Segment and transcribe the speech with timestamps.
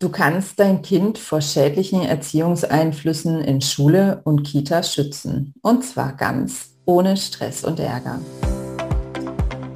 [0.00, 5.54] Du kannst dein Kind vor schädlichen Erziehungseinflüssen in Schule und Kita schützen.
[5.62, 8.18] Und zwar ganz ohne Stress und Ärger.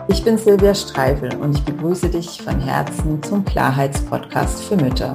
[0.08, 5.12] Ich bin Silvia Streifel und ich begrüße dich von Herzen zum Klarheitspodcast für Mütter.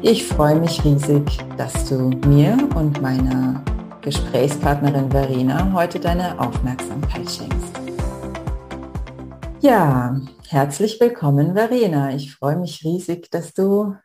[0.00, 1.24] Ich freue mich riesig,
[1.56, 3.64] dass du mir und meiner
[4.00, 7.84] Gesprächspartnerin Verena heute deine Aufmerksamkeit schenkst.
[9.60, 12.14] Ja, herzlich willkommen Verena.
[12.14, 13.96] Ich freue mich riesig, dass du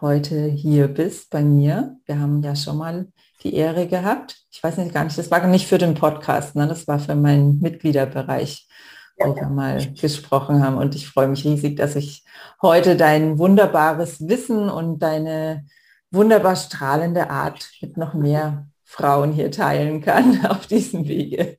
[0.00, 1.96] heute hier bist bei mir.
[2.06, 3.08] Wir haben ja schon mal
[3.42, 4.36] die Ehre gehabt.
[4.50, 6.66] Ich weiß nicht gar nicht, das war nicht für den Podcast, ne?
[6.66, 8.68] das war für meinen Mitgliederbereich,
[9.16, 10.76] wo wir mal gesprochen haben.
[10.76, 12.24] Und ich freue mich riesig, dass ich
[12.62, 15.66] heute dein wunderbares Wissen und deine
[16.10, 21.58] wunderbar strahlende Art mit noch mehr Frauen hier teilen kann auf diesem Wege.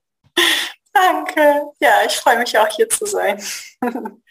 [0.91, 1.63] Danke.
[1.79, 3.41] Ja, ich freue mich auch hier zu sein.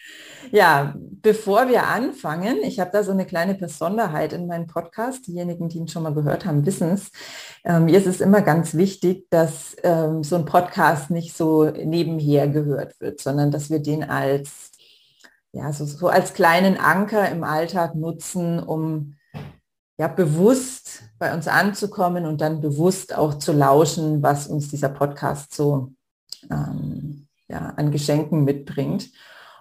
[0.50, 5.26] ja, bevor wir anfangen, ich habe da so eine kleine Besonderheit in meinem Podcast.
[5.26, 7.10] Diejenigen, die ihn schon mal gehört haben, wissen es.
[7.64, 12.48] Ähm, mir ist es immer ganz wichtig, dass ähm, so ein Podcast nicht so nebenher
[12.48, 14.72] gehört wird, sondern dass wir den als,
[15.52, 19.14] ja, so, so als kleinen Anker im Alltag nutzen, um
[19.98, 25.54] ja, bewusst bei uns anzukommen und dann bewusst auch zu lauschen, was uns dieser Podcast
[25.54, 25.92] so
[26.50, 29.10] ähm, ja, an Geschenken mitbringt.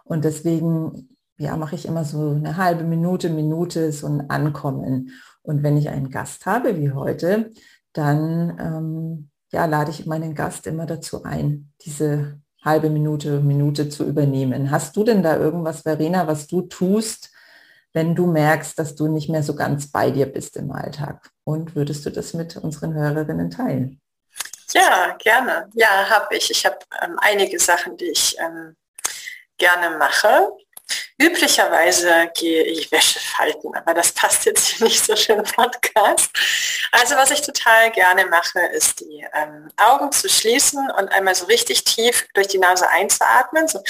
[0.08, 5.12] Und deswegen ja, mache ich immer so eine halbe Minute, Minute so ein Ankommen.
[5.44, 7.52] Und wenn ich einen Gast habe, wie heute,
[7.94, 14.04] dann ähm, ja, lade ich meinen Gast immer dazu ein, diese halbe Minute, Minute zu
[14.06, 14.72] übernehmen.
[14.72, 17.32] Hast du denn da irgendwas, Verena, was du tust,
[17.94, 21.30] wenn du merkst, dass du nicht mehr so ganz bei dir bist im Alltag?
[21.44, 24.02] Und würdest du das mit unseren Hörerinnen teilen?
[24.74, 25.70] Ja, gerne.
[25.76, 26.52] Ja, habe ich.
[26.52, 28.76] Ich habe ähm, einige Sachen, die ich ähm,
[29.58, 30.52] gerne mache.
[31.20, 36.30] Üblicherweise gehe ich Wäsche falten, aber das passt jetzt hier nicht so schön im Podcast.
[36.92, 41.46] Also was ich total gerne mache, ist die ähm, Augen zu schließen und einmal so
[41.46, 43.68] richtig tief durch die Nase einzuatmen.
[43.68, 43.82] So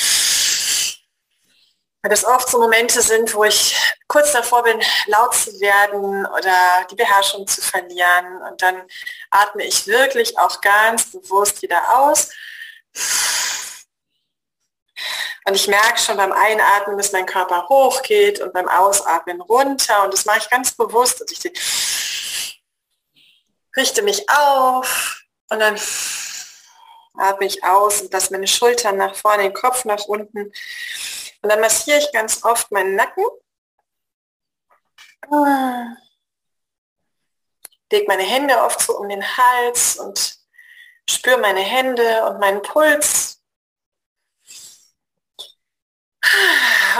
[2.07, 3.75] weil das oft so Momente sind, wo ich
[4.07, 8.41] kurz davor bin, laut zu werden oder die Beherrschung zu verlieren.
[8.49, 8.81] Und dann
[9.29, 12.29] atme ich wirklich auch ganz bewusst wieder aus.
[15.47, 20.03] Und ich merke schon beim Einatmen, dass mein Körper hochgeht und beim Ausatmen runter.
[20.03, 21.21] Und das mache ich ganz bewusst.
[21.21, 21.41] Und ich
[23.77, 25.79] richte mich auf und dann
[27.17, 30.51] atme ich aus und lasse meine Schultern nach vorne, den Kopf nach unten.
[31.41, 33.23] Und dann massiere ich ganz oft meinen Nacken.
[37.89, 40.39] Leg meine Hände oft so um den Hals und
[41.09, 43.36] spüre meine Hände und meinen Puls.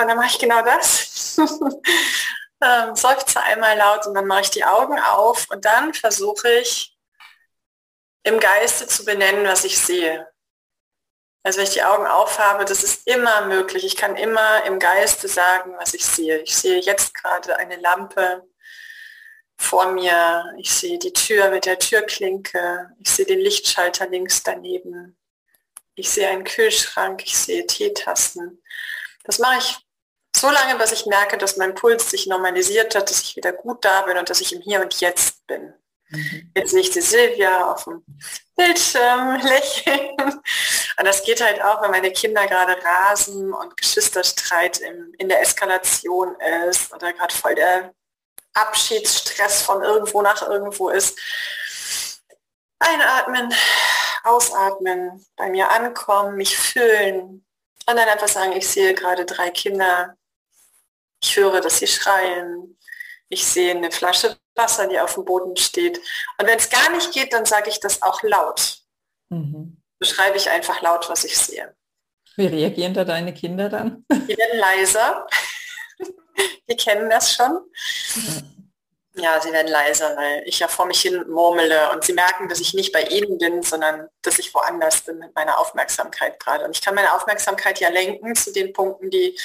[0.02, 1.38] Und dann mache ich genau das.
[2.62, 6.98] ähm, seufze einmal laut und dann mache ich die Augen auf und dann versuche ich
[8.24, 10.28] im Geiste zu benennen, was ich sehe.
[11.44, 13.86] Also wenn ich die Augen aufhabe, das ist immer möglich.
[13.86, 16.40] Ich kann immer im Geiste sagen, was ich sehe.
[16.40, 18.44] Ich sehe jetzt gerade eine Lampe
[19.58, 20.54] vor mir.
[20.58, 22.90] Ich sehe die Tür mit der Türklinke.
[23.00, 25.18] Ich sehe den Lichtschalter links daneben.
[25.96, 27.24] Ich sehe einen Kühlschrank.
[27.24, 28.62] Ich sehe Teetassen.
[29.28, 29.78] Das mache ich
[30.36, 33.84] so lange, bis ich merke, dass mein Puls sich normalisiert hat, dass ich wieder gut
[33.84, 35.74] da bin und dass ich im Hier und Jetzt bin.
[36.10, 36.52] Mhm.
[36.56, 38.04] Jetzt sehe ich die Silvia auf dem
[38.56, 40.16] Bildschirm lächeln.
[40.18, 45.42] Und das geht halt auch, wenn meine Kinder gerade rasen und Geschwisterstreit im, in der
[45.42, 46.36] Eskalation
[46.70, 47.94] ist oder gerade voll der
[48.54, 51.20] Abschiedsstress von irgendwo nach irgendwo ist.
[52.80, 53.54] Einatmen,
[54.24, 57.47] ausatmen, bei mir ankommen, mich fühlen
[57.90, 60.16] und dann einfach sagen, ich sehe gerade drei Kinder,
[61.22, 62.78] ich höre, dass sie schreien,
[63.30, 65.98] ich sehe eine Flasche Wasser, die auf dem Boden steht.
[66.40, 68.80] Und wenn es gar nicht geht, dann sage ich das auch laut.
[69.30, 69.82] Mhm.
[70.00, 71.76] Beschreibe ich einfach laut, was ich sehe.
[72.36, 74.06] Wie reagieren da deine Kinder dann?
[74.12, 75.28] Die werden leiser.
[76.70, 77.60] die kennen das schon.
[78.16, 78.42] Ja,
[79.42, 82.74] sie werden leiser, weil ich ja vor mich hin murmele und sie merken, dass ich
[82.74, 86.66] nicht bei ihnen bin, sondern dass ich woanders bin mit meiner Aufmerksamkeit gerade.
[86.66, 89.38] Und ich kann meine Aufmerksamkeit ja lenken zu den Punkten, die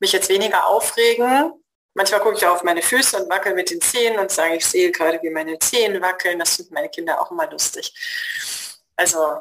[0.00, 1.52] mich jetzt weniger aufregen
[1.94, 4.90] Manchmal gucke ich auf meine Füße und wackel mit den Zehen und sage, ich sehe
[4.90, 6.38] gerade, wie meine Zehen wackeln.
[6.38, 7.92] Das finden meine Kinder auch immer lustig.
[8.96, 9.40] Also,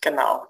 [0.00, 0.46] genau.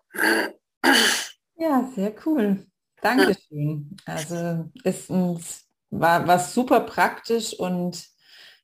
[1.57, 2.67] Ja, sehr cool.
[3.01, 3.97] Dankeschön.
[4.05, 4.71] Also
[5.09, 8.05] uns, war, war super praktisch und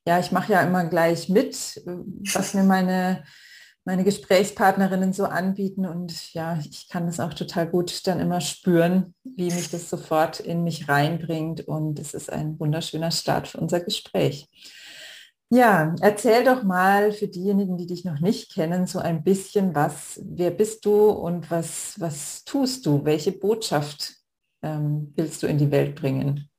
[0.07, 1.81] ja, ich mache ja immer gleich mit,
[2.33, 3.23] was mir meine
[3.83, 5.85] meine Gesprächspartnerinnen so anbieten.
[5.85, 10.39] Und ja, ich kann es auch total gut dann immer spüren, wie mich das sofort
[10.39, 11.67] in mich reinbringt.
[11.67, 14.47] Und es ist ein wunderschöner Start für unser Gespräch.
[15.49, 20.21] Ja, erzähl doch mal für diejenigen, die dich noch nicht kennen, so ein bisschen, was,
[20.23, 23.03] wer bist du und was, was tust du?
[23.03, 24.13] Welche Botschaft
[24.61, 26.50] ähm, willst du in die Welt bringen?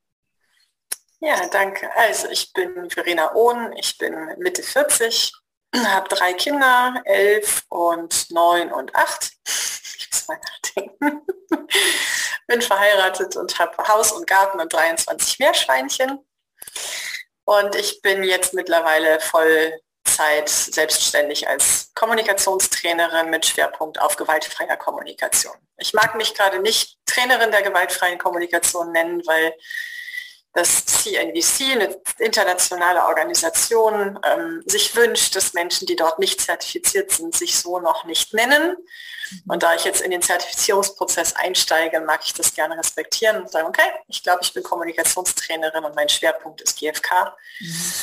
[1.25, 1.89] Ja, danke.
[1.95, 5.31] Also ich bin Verena Ohn, ich bin Mitte 40,
[5.73, 9.31] habe drei Kinder, elf und neun und acht.
[9.45, 11.25] Ich muss mal nachdenken.
[12.47, 16.19] bin verheiratet und habe Haus und Garten und 23 Meerschweinchen.
[17.45, 25.55] Und ich bin jetzt mittlerweile Vollzeit selbstständig als Kommunikationstrainerin mit Schwerpunkt auf gewaltfreier Kommunikation.
[25.77, 29.53] Ich mag mich gerade nicht Trainerin der gewaltfreien Kommunikation nennen, weil
[30.53, 37.35] das CNVC, eine internationale Organisation, ähm, sich wünscht, dass Menschen, die dort nicht zertifiziert sind,
[37.35, 38.75] sich so noch nicht nennen.
[39.47, 43.67] Und da ich jetzt in den Zertifizierungsprozess einsteige, mag ich das gerne respektieren und sagen,
[43.67, 47.35] okay, ich glaube, ich bin Kommunikationstrainerin und mein Schwerpunkt ist GFK.
[47.59, 47.93] Mhm.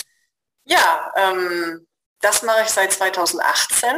[0.65, 1.87] Ja, ähm,
[2.21, 3.97] das mache ich seit 2018,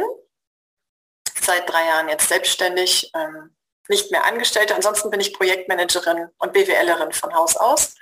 [1.41, 3.55] seit drei Jahren jetzt selbstständig, ähm,
[3.89, 4.75] nicht mehr Angestellte.
[4.75, 7.95] Ansonsten bin ich Projektmanagerin und BWLerin von Haus aus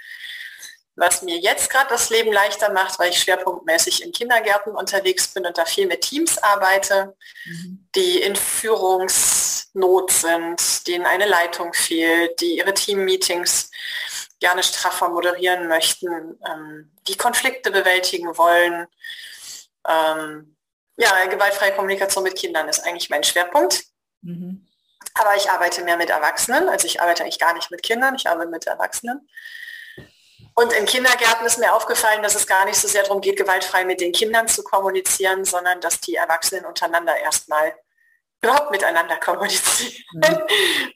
[0.96, 5.46] was mir jetzt gerade das Leben leichter macht, weil ich schwerpunktmäßig in Kindergärten unterwegs bin
[5.46, 7.16] und da viel mit Teams arbeite,
[7.46, 7.88] mhm.
[7.96, 13.72] die in Führungsnot sind, denen eine Leitung fehlt, die ihre Team-Meetings
[14.40, 18.88] gerne straffer moderieren möchten, ähm, die Konflikte bewältigen wollen.
[19.88, 20.58] Ähm,
[20.98, 23.86] ja, gewaltfreie Kommunikation mit Kindern ist eigentlich mein Schwerpunkt.
[24.22, 24.68] Mhm.
[25.14, 28.28] Aber ich arbeite mehr mit Erwachsenen, also ich arbeite eigentlich gar nicht mit Kindern, ich
[28.28, 29.28] arbeite mit Erwachsenen.
[30.56, 33.86] Und in Kindergärten ist mir aufgefallen, dass es gar nicht so sehr darum geht, gewaltfrei
[33.86, 37.74] mit den Kindern zu kommunizieren, sondern dass die Erwachsenen untereinander erstmal
[38.42, 39.94] überhaupt miteinander kommunizieren.
[40.12, 40.44] Mhm.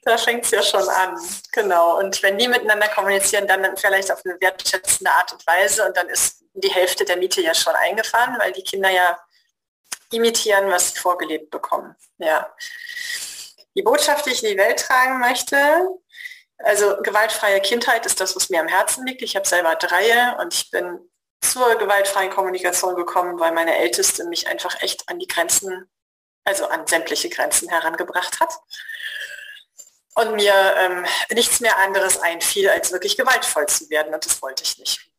[0.02, 1.16] da fängt es ja schon an.
[1.52, 1.98] Genau.
[1.98, 6.08] Und wenn die miteinander kommunizieren, dann vielleicht auf eine wertschätzende Art und Weise und dann
[6.08, 9.18] ist die Hälfte der Miete ja schon eingefahren, weil die Kinder ja
[10.12, 11.94] imitieren, was sie vorgelebt bekommen.
[12.18, 12.52] Ja.
[13.74, 15.56] Die Botschaft, die ich in die Welt tragen möchte,
[16.58, 19.22] also gewaltfreie Kindheit ist das, was mir am Herzen liegt.
[19.22, 20.98] Ich habe selber drei und ich bin
[21.40, 25.90] zur gewaltfreien Kommunikation gekommen, weil meine Älteste mich einfach echt an die Grenzen,
[26.44, 28.54] also an sämtliche Grenzen herangebracht hat.
[30.14, 34.14] Und mir ähm, nichts mehr anderes einfiel, als wirklich gewaltvoll zu werden.
[34.14, 35.10] Und das wollte ich nicht.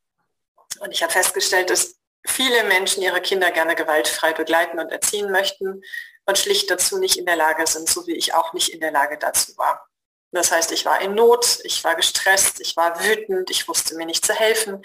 [0.80, 5.84] Und ich habe festgestellt, dass viele Menschen ihre Kinder gerne gewaltfrei begleiten und erziehen möchten
[6.26, 8.92] und schlicht dazu nicht in der Lage sind, so wie ich auch nicht in der
[8.92, 9.88] Lage dazu war.
[10.32, 14.06] Das heißt, ich war in Not, ich war gestresst, ich war wütend, ich wusste mir
[14.06, 14.84] nicht zu helfen.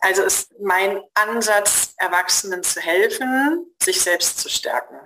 [0.00, 4.98] Also ist mein Ansatz, Erwachsenen zu helfen, sich selbst zu stärken.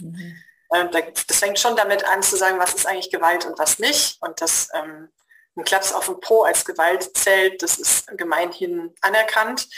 [0.00, 0.36] Mhm.
[0.72, 4.18] Ähm, das fängt schon damit an zu sagen, was ist eigentlich Gewalt und was nicht.
[4.22, 5.08] Und dass ähm,
[5.56, 9.68] ein Klaps auf dem Po als Gewalt zählt, das ist gemeinhin anerkannt.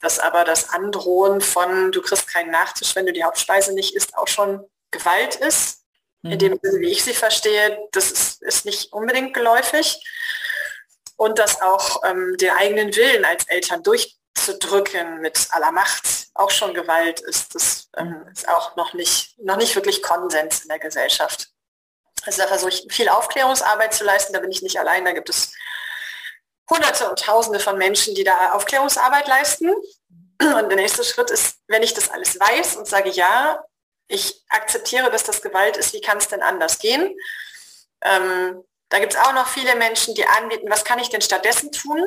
[0.00, 4.16] Dass aber das Androhen von, du kriegst keinen Nachtisch, wenn du die Hauptspeise nicht isst,
[4.16, 5.79] auch schon Gewalt ist
[6.22, 6.60] in dem mhm.
[6.62, 10.04] Sinne, wie ich sie verstehe, das ist, ist nicht unbedingt geläufig.
[11.16, 16.72] Und dass auch ähm, den eigenen Willen als Eltern durchzudrücken mit aller Macht auch schon
[16.72, 21.50] Gewalt ist, das ähm, ist auch noch nicht, noch nicht wirklich Konsens in der Gesellschaft.
[22.24, 25.28] Also da versuche ich viel Aufklärungsarbeit zu leisten, da bin ich nicht allein, da gibt
[25.28, 25.52] es
[26.70, 29.72] Hunderte und Tausende von Menschen, die da Aufklärungsarbeit leisten.
[30.40, 33.62] Und der nächste Schritt ist, wenn ich das alles weiß und sage, ja,
[34.10, 37.16] ich akzeptiere, dass das Gewalt ist, wie kann es denn anders gehen?
[38.02, 41.70] Ähm, da gibt es auch noch viele Menschen, die anbieten, was kann ich denn stattdessen
[41.70, 42.06] tun?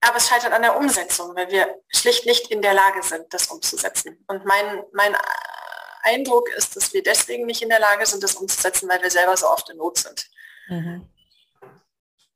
[0.00, 3.48] Aber es scheitert an der Umsetzung, weil wir schlicht nicht in der Lage sind, das
[3.48, 4.24] umzusetzen.
[4.28, 5.16] Und mein, mein
[6.02, 9.36] Eindruck ist, dass wir deswegen nicht in der Lage sind, das umzusetzen, weil wir selber
[9.36, 10.30] so oft in Not sind.
[10.68, 11.08] Mhm.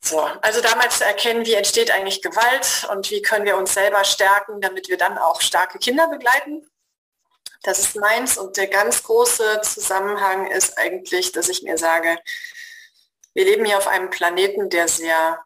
[0.05, 4.03] So, also damals zu erkennen, wie entsteht eigentlich Gewalt und wie können wir uns selber
[4.03, 6.69] stärken, damit wir dann auch starke Kinder begleiten.
[7.63, 12.19] Das ist meins und der ganz große Zusammenhang ist eigentlich, dass ich mir sage,
[13.35, 15.45] wir leben hier auf einem Planeten, der sehr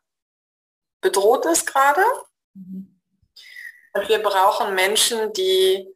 [1.01, 2.05] bedroht ist gerade.
[2.55, 5.95] Und wir brauchen Menschen, die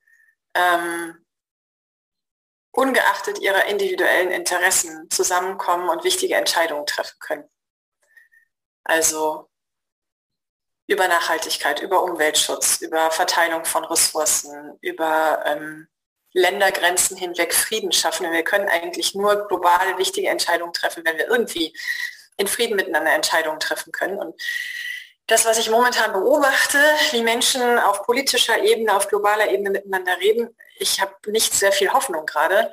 [0.55, 1.25] ähm,
[2.73, 7.51] ungeachtet ihrer individuellen Interessen zusammenkommen und wichtige Entscheidungen treffen können.
[8.85, 9.51] Also
[10.87, 15.89] über Nachhaltigkeit, über Umweltschutz, über Verteilung von Ressourcen, über ähm,
[16.33, 18.31] Ländergrenzen hinweg Frieden schaffen.
[18.31, 21.75] Wir können eigentlich nur global wichtige Entscheidungen treffen, wenn wir irgendwie
[22.37, 24.19] in Frieden miteinander Entscheidungen treffen können.
[24.19, 24.41] Und
[25.27, 26.79] das, was ich momentan beobachte,
[27.13, 31.93] wie Menschen auf politischer Ebene, auf globaler Ebene miteinander reden, ich habe nicht sehr viel
[31.93, 32.73] Hoffnung gerade,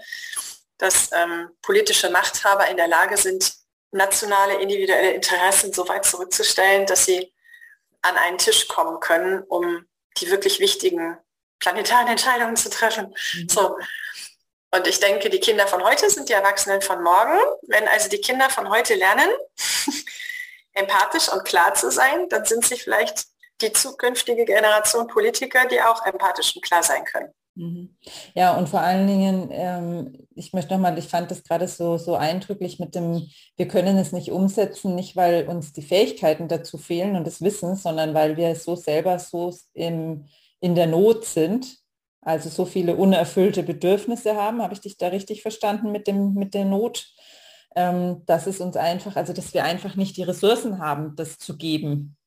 [0.77, 3.53] dass ähm, politische Machthaber in der Lage sind,
[3.91, 7.33] nationale individuelle Interessen so weit zurückzustellen, dass sie
[8.01, 9.85] an einen Tisch kommen können, um
[10.17, 11.17] die wirklich wichtigen
[11.59, 13.13] planetaren Entscheidungen zu treffen.
[13.35, 13.49] Mhm.
[13.49, 13.77] So.
[14.71, 17.39] Und ich denke, die Kinder von heute sind die Erwachsenen von morgen.
[17.67, 19.29] Wenn also die Kinder von heute lernen,
[20.73, 23.25] empathisch und klar zu sein, dann sind sie vielleicht
[23.61, 27.33] die zukünftige Generation Politiker, die auch empathisch und klar sein können.
[27.57, 27.97] Mhm.
[28.35, 32.15] Ja, und vor allen Dingen, ähm, ich möchte nochmal, ich fand das gerade so, so
[32.15, 37.15] eindrücklich mit dem, wir können es nicht umsetzen, nicht weil uns die Fähigkeiten dazu fehlen
[37.15, 40.27] und das Wissen, sondern weil wir so selber so im,
[40.59, 41.77] in der Not sind,
[42.21, 44.61] also so viele unerfüllte Bedürfnisse haben.
[44.61, 47.07] Habe ich dich da richtig verstanden mit, dem, mit der Not?
[47.75, 51.57] Ähm, dass es uns einfach, also dass wir einfach nicht die Ressourcen haben, das zu
[51.57, 52.17] geben.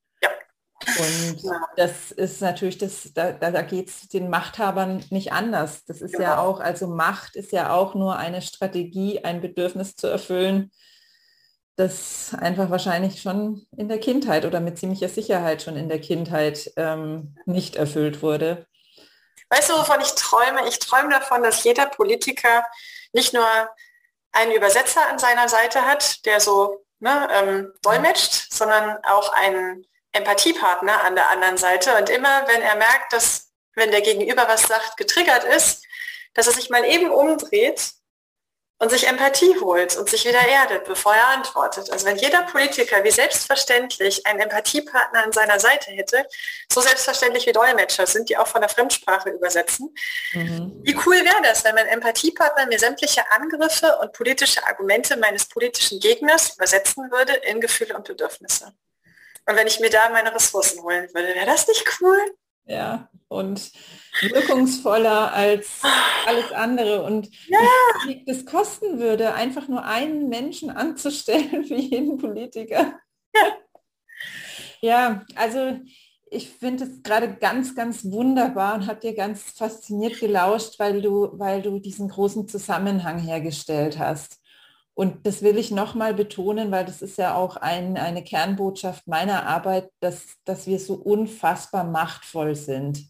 [0.98, 1.42] Und
[1.76, 5.84] das ist natürlich, das, da, da geht es den Machthabern nicht anders.
[5.84, 6.24] Das ist genau.
[6.24, 10.70] ja auch, also Macht ist ja auch nur eine Strategie, ein Bedürfnis zu erfüllen,
[11.80, 16.70] das einfach wahrscheinlich schon in der Kindheit oder mit ziemlicher Sicherheit schon in der Kindheit
[16.76, 18.66] ähm, nicht erfüllt wurde.
[19.48, 20.68] Weißt du, wovon ich träume?
[20.68, 22.64] Ich träume davon, dass jeder Politiker
[23.12, 23.46] nicht nur
[24.32, 31.02] einen Übersetzer an seiner Seite hat, der so ne, ähm, dolmetscht, sondern auch einen Empathiepartner
[31.04, 31.96] an der anderen Seite.
[31.96, 35.84] Und immer, wenn er merkt, dass, wenn der Gegenüber was sagt, getriggert ist,
[36.34, 37.94] dass er sich mal eben umdreht
[38.80, 41.92] und sich Empathie holt und sich wieder erdet, bevor er antwortet.
[41.92, 46.26] Also wenn jeder Politiker wie selbstverständlich einen Empathiepartner an seiner Seite hätte,
[46.72, 49.94] so selbstverständlich wie Dolmetscher sind, die auch von der Fremdsprache übersetzen,
[50.32, 50.80] mhm.
[50.82, 56.00] wie cool wäre das, wenn mein Empathiepartner mir sämtliche Angriffe und politische Argumente meines politischen
[56.00, 58.72] Gegners übersetzen würde in Gefühle und Bedürfnisse.
[59.46, 62.18] Und wenn ich mir da meine Ressourcen holen würde, wäre das nicht cool?
[62.66, 63.72] Ja, und
[64.20, 65.80] wirkungsvoller als
[66.26, 67.58] alles andere und ja.
[68.06, 72.98] wie das kosten würde, einfach nur einen Menschen anzustellen für jeden Politiker.
[73.34, 73.52] Ja,
[74.80, 75.78] ja also
[76.30, 81.30] ich finde es gerade ganz, ganz wunderbar und habe dir ganz fasziniert gelauscht, weil du,
[81.32, 84.39] weil du diesen großen Zusammenhang hergestellt hast.
[85.00, 89.46] Und das will ich nochmal betonen, weil das ist ja auch ein, eine Kernbotschaft meiner
[89.46, 93.06] Arbeit, dass, dass wir so unfassbar machtvoll sind.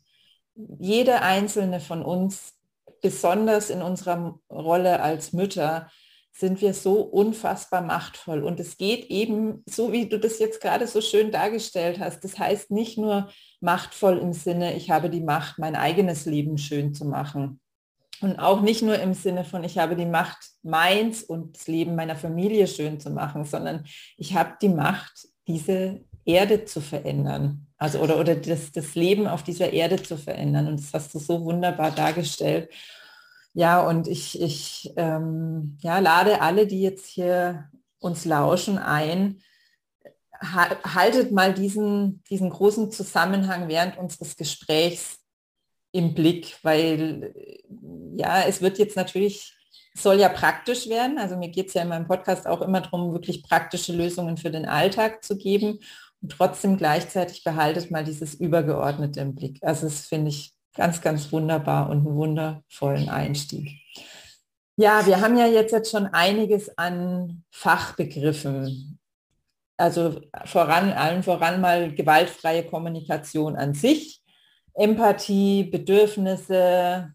[0.54, 2.54] Jede einzelne von uns,
[3.02, 5.90] besonders in unserer Rolle als Mütter,
[6.30, 8.44] sind wir so unfassbar machtvoll.
[8.44, 12.38] Und es geht eben, so wie du das jetzt gerade so schön dargestellt hast, das
[12.38, 13.30] heißt nicht nur
[13.60, 17.58] machtvoll im Sinne, ich habe die Macht, mein eigenes Leben schön zu machen,
[18.20, 21.94] und auch nicht nur im Sinne von, ich habe die Macht, meins und das Leben
[21.94, 23.84] meiner Familie schön zu machen, sondern
[24.16, 27.66] ich habe die Macht, diese Erde zu verändern.
[27.78, 30.68] Also oder, oder das, das Leben auf dieser Erde zu verändern.
[30.68, 32.70] Und das hast du so wunderbar dargestellt.
[33.54, 39.40] Ja, und ich, ich ähm, ja, lade alle, die jetzt hier uns lauschen, ein,
[40.42, 45.19] haltet mal diesen, diesen großen Zusammenhang während unseres Gesprächs
[45.92, 47.34] im Blick, weil
[48.14, 49.54] ja, es wird jetzt natürlich,
[49.94, 51.18] soll ja praktisch werden.
[51.18, 54.50] Also mir geht es ja in meinem Podcast auch immer darum, wirklich praktische Lösungen für
[54.50, 55.80] den Alltag zu geben
[56.22, 59.58] und trotzdem gleichzeitig behaltet mal dieses Übergeordnete im Blick.
[59.62, 63.70] Also das finde ich ganz, ganz wunderbar und einen wundervollen Einstieg.
[64.76, 68.98] Ja, wir haben ja jetzt, jetzt schon einiges an Fachbegriffen.
[69.76, 74.19] Also voran, allen voran mal gewaltfreie Kommunikation an sich
[74.80, 77.12] Empathie, Bedürfnisse.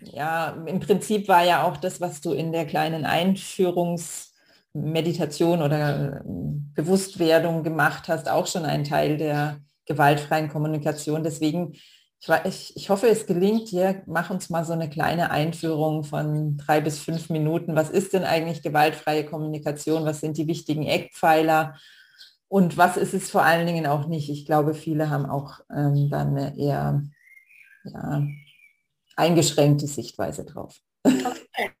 [0.00, 6.20] Ja, im Prinzip war ja auch das, was du in der kleinen Einführungsmeditation oder äh,
[6.74, 11.22] Bewusstwerdung gemacht hast, auch schon ein Teil der gewaltfreien Kommunikation.
[11.22, 14.02] Deswegen, ich, ich, ich hoffe, es gelingt dir.
[14.06, 17.76] Mach uns mal so eine kleine Einführung von drei bis fünf Minuten.
[17.76, 20.06] Was ist denn eigentlich gewaltfreie Kommunikation?
[20.06, 21.74] Was sind die wichtigen Eckpfeiler?
[22.52, 24.28] Und was ist es vor allen Dingen auch nicht?
[24.28, 27.02] Ich glaube, viele haben auch ähm, dann eine eher
[27.84, 28.26] ja,
[29.16, 30.76] eingeschränkte Sichtweise drauf.
[31.02, 31.72] Okay,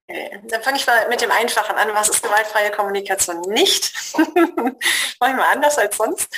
[0.48, 1.88] dann fange ich mal mit dem Einfachen an.
[1.92, 3.92] Was ist gewaltfreie Kommunikation nicht?
[4.16, 6.34] Mache ich mal anders als sonst.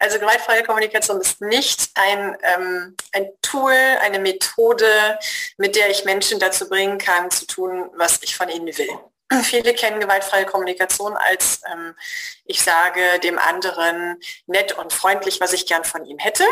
[0.00, 5.16] Also gewaltfreie Kommunikation ist nicht ein, ähm, ein Tool, eine Methode,
[5.58, 8.98] mit der ich Menschen dazu bringen kann, zu tun, was ich von ihnen will.
[9.42, 11.94] Viele kennen gewaltfreie Kommunikation als ähm,
[12.44, 16.44] ich sage dem anderen nett und freundlich, was ich gern von ihm hätte,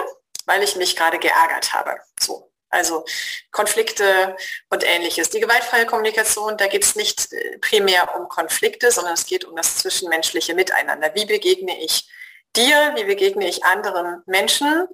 [0.46, 1.96] weil ich mich gerade geärgert habe.
[2.20, 2.50] So.
[2.74, 3.04] Also
[3.52, 4.36] Konflikte
[4.68, 5.30] und ähnliches.
[5.30, 9.54] Die gewaltfreie Kommunikation, da geht es nicht äh, primär um Konflikte, sondern es geht um
[9.54, 11.14] das zwischenmenschliche Miteinander.
[11.14, 12.08] Wie begegne ich
[12.56, 14.88] dir, wie begegne ich anderen Menschen?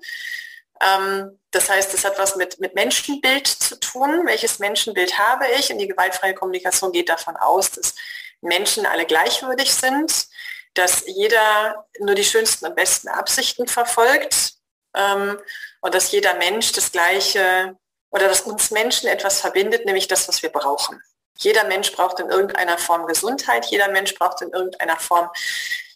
[0.80, 4.26] Ähm, das heißt, es hat was mit, mit Menschenbild zu tun.
[4.26, 5.72] Welches Menschenbild habe ich?
[5.72, 7.94] Und die gewaltfreie Kommunikation geht davon aus, dass
[8.40, 10.28] Menschen alle gleichwürdig sind,
[10.74, 14.54] dass jeder nur die schönsten und besten Absichten verfolgt
[14.94, 15.38] ähm,
[15.80, 17.76] und dass jeder Mensch das Gleiche
[18.10, 21.00] oder dass uns Menschen etwas verbindet, nämlich das, was wir brauchen.
[21.38, 25.30] Jeder Mensch braucht in irgendeiner Form Gesundheit, jeder Mensch braucht in irgendeiner Form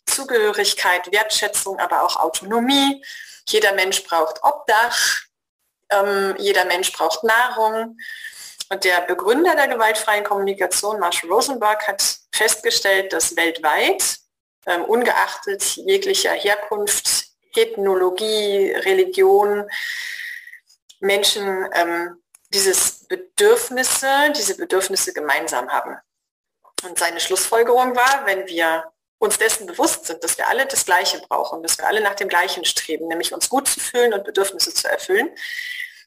[0.07, 3.03] Zugehörigkeit, Wertschätzung, aber auch Autonomie.
[3.49, 5.23] Jeder Mensch braucht Obdach,
[5.91, 7.97] ähm, jeder Mensch braucht Nahrung.
[8.71, 14.19] Und der Begründer der gewaltfreien Kommunikation, Marshall Rosenberg, hat festgestellt, dass weltweit,
[14.67, 19.69] ähm, ungeachtet jeglicher Herkunft, Ethnologie, Religion,
[21.01, 25.97] Menschen ähm, dieses Bedürfnisse, diese Bedürfnisse gemeinsam haben.
[26.83, 28.85] Und seine Schlussfolgerung war, wenn wir
[29.25, 32.29] uns dessen bewusst sind, dass wir alle das Gleiche brauchen, dass wir alle nach dem
[32.29, 35.31] Gleichen streben, nämlich uns gut zu fühlen und Bedürfnisse zu erfüllen,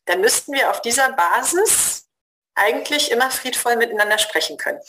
[0.05, 2.07] dann müssten wir auf dieser Basis
[2.55, 4.79] eigentlich immer friedvoll miteinander sprechen können.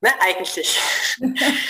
[0.00, 0.80] Ne, eigentlich.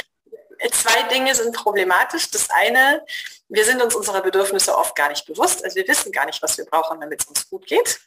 [0.72, 2.30] Zwei Dinge sind problematisch.
[2.30, 3.04] Das eine,
[3.48, 5.64] wir sind uns unserer Bedürfnisse oft gar nicht bewusst.
[5.64, 8.00] Also wir wissen gar nicht, was wir brauchen, damit es uns gut geht.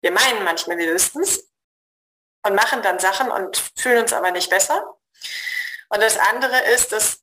[0.00, 1.48] Wir meinen manchmal, wir wüssten es
[2.44, 4.96] und machen dann Sachen und fühlen uns aber nicht besser.
[5.88, 7.20] Und das andere ist, dass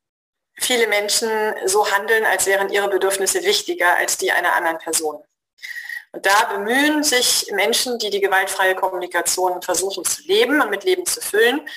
[0.59, 1.29] viele Menschen
[1.65, 5.23] so handeln, als wären ihre Bedürfnisse wichtiger als die einer anderen Person.
[6.11, 11.05] Und da bemühen sich Menschen, die die gewaltfreie Kommunikation versuchen zu leben und mit Leben
[11.05, 11.67] zu füllen,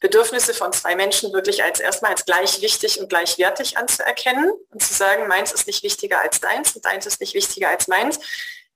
[0.00, 4.94] Bedürfnisse von zwei Menschen wirklich als erstmal als gleich wichtig und gleichwertig anzuerkennen und zu
[4.94, 8.20] sagen, meins ist nicht wichtiger als deins und deins ist nicht wichtiger als meins.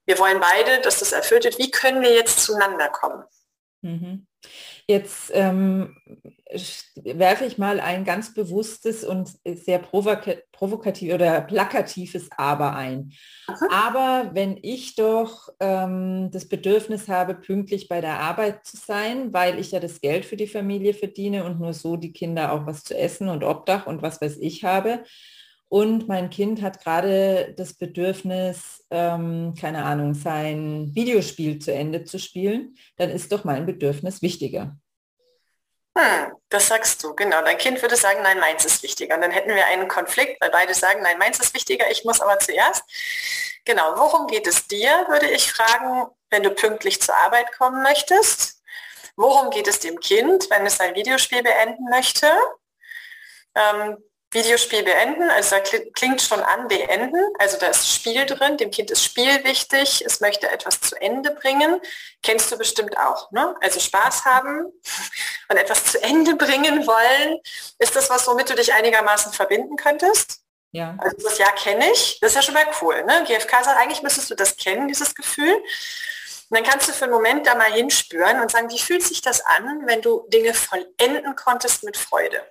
[0.05, 1.59] Wir wollen beide, dass das erfüllt wird.
[1.59, 3.23] Wie können wir jetzt zueinander kommen?
[3.83, 4.27] Mhm.
[4.89, 5.97] Jetzt ähm,
[7.04, 13.12] werfe ich mal ein ganz bewusstes und sehr provokativ oder plakatives Aber ein.
[13.47, 13.66] Aha.
[13.71, 19.59] Aber wenn ich doch ähm, das Bedürfnis habe, pünktlich bei der Arbeit zu sein, weil
[19.59, 22.85] ich ja das Geld für die Familie verdiene und nur so die Kinder auch was
[22.85, 25.04] zu essen und Obdach und was weiß ich habe,
[25.73, 32.18] und mein Kind hat gerade das Bedürfnis, ähm, keine Ahnung, sein Videospiel zu Ende zu
[32.18, 34.76] spielen, dann ist doch mein Bedürfnis wichtiger.
[35.97, 37.43] Hm, das sagst du, genau.
[37.43, 39.15] Dein Kind würde sagen, nein, meins ist wichtiger.
[39.15, 42.21] Und dann hätten wir einen Konflikt, weil beide sagen, nein, meins ist wichtiger, ich muss
[42.21, 42.83] aber zuerst.
[43.65, 48.63] Genau, worum geht es dir, würde ich fragen, wenn du pünktlich zur Arbeit kommen möchtest?
[49.17, 52.26] Worum geht es dem Kind, wenn es sein Videospiel beenden möchte?
[53.55, 53.99] Ähm,
[54.32, 58.90] Videospiel beenden, also da klingt schon an, beenden, also da ist Spiel drin, dem Kind
[58.90, 61.80] ist Spiel wichtig, es möchte etwas zu Ende bringen,
[62.23, 63.54] kennst du bestimmt auch, ne?
[63.60, 64.73] Also Spaß haben
[65.49, 67.40] und etwas zu Ende bringen wollen,
[67.78, 70.40] ist das was, womit du dich einigermaßen verbinden könntest?
[70.71, 70.97] Ja.
[70.99, 73.25] Also das Ja kenne ich, das ist ja schon mal cool, ne?
[73.26, 75.54] GFK sagt, eigentlich müsstest du das kennen, dieses Gefühl.
[75.54, 79.21] Und dann kannst du für einen Moment da mal hinspüren und sagen, wie fühlt sich
[79.21, 82.42] das an, wenn du Dinge vollenden konntest mit Freude?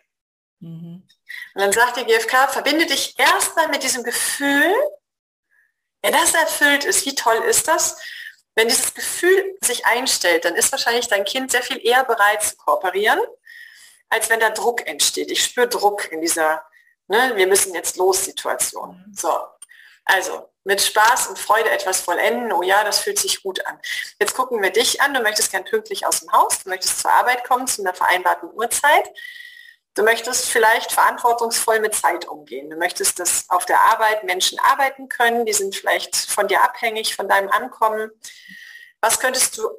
[0.59, 1.07] Mhm.
[1.53, 4.73] Und dann sagt die GfK, verbinde dich erstmal mit diesem Gefühl,
[6.01, 7.99] wenn das erfüllt ist, wie toll ist das?
[8.55, 12.55] Wenn dieses Gefühl sich einstellt, dann ist wahrscheinlich dein Kind sehr viel eher bereit zu
[12.57, 13.19] kooperieren,
[14.09, 15.31] als wenn da Druck entsteht.
[15.31, 16.65] Ich spüre Druck in dieser,
[17.07, 19.05] ne, wir müssen jetzt los Situation.
[19.07, 19.13] Mhm.
[19.13, 19.39] So,
[20.05, 23.79] also mit Spaß und Freude etwas vollenden, oh ja, das fühlt sich gut an.
[24.19, 27.11] Jetzt gucken wir dich an, du möchtest gern pünktlich aus dem Haus, du möchtest zur
[27.11, 29.09] Arbeit kommen zu einer vereinbarten Uhrzeit.
[29.93, 32.69] Du möchtest vielleicht verantwortungsvoll mit Zeit umgehen.
[32.69, 37.15] Du möchtest, dass auf der Arbeit Menschen arbeiten können, die sind vielleicht von dir abhängig,
[37.15, 38.09] von deinem Ankommen.
[39.01, 39.69] Was könntest du,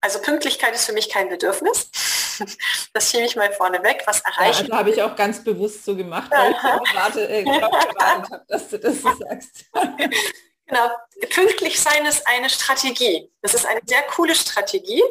[0.00, 1.90] also Pünktlichkeit ist für mich kein Bedürfnis.
[2.92, 4.04] Das schiebe ich mal vorne weg.
[4.06, 4.66] Was erreichen?
[4.68, 8.44] Ja, also habe ich auch ganz bewusst so gemacht, weil ich warte, äh, gewartet habe,
[8.46, 9.64] dass du das so sagst.
[10.68, 10.90] Genau.
[11.30, 13.32] Pünktlich sein ist eine Strategie.
[13.40, 15.02] Das ist eine sehr coole Strategie,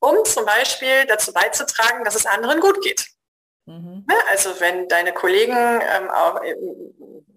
[0.00, 3.06] um zum Beispiel dazu beizutragen, dass es anderen gut geht.
[3.68, 4.04] Mhm.
[4.08, 6.56] Ne, also wenn deine Kollegen, ähm, auch, äh,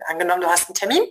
[0.07, 1.03] angenommen, du hast einen Termin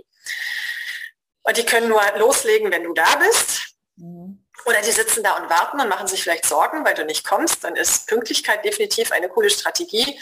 [1.43, 3.75] und die können nur loslegen, wenn du da bist.
[3.97, 4.47] Mhm.
[4.65, 7.65] Oder die sitzen da und warten und machen sich vielleicht Sorgen, weil du nicht kommst,
[7.65, 10.19] dann ist Pünktlichkeit definitiv eine coole Strategie,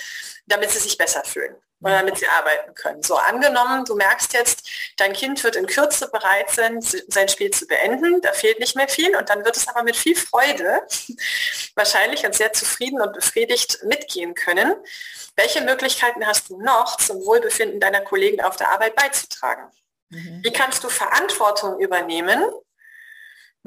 [0.48, 3.02] damit sie sich besser fühlen oder damit sie arbeiten können.
[3.02, 7.66] So angenommen, du merkst jetzt, dein Kind wird in Kürze bereit sein, sein Spiel zu
[7.66, 10.80] beenden, da fehlt nicht mehr viel und dann wird es aber mit viel Freude
[11.74, 14.74] wahrscheinlich und sehr zufrieden und befriedigt mitgehen können.
[15.36, 19.70] Welche Möglichkeiten hast du noch, zum Wohlbefinden deiner Kollegen auf der Arbeit beizutragen?
[20.10, 20.40] Mhm.
[20.42, 22.42] Wie kannst du Verantwortung übernehmen,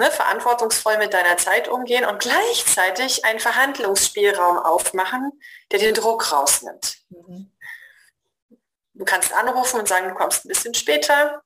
[0.02, 5.40] ne, verantwortungsvoll mit deiner Zeit umgehen und gleichzeitig einen Verhandlungsspielraum aufmachen,
[5.72, 6.98] der den Druck rausnimmt?
[7.10, 7.52] Mhm.
[8.94, 11.44] Du kannst anrufen und sagen, du kommst ein bisschen später.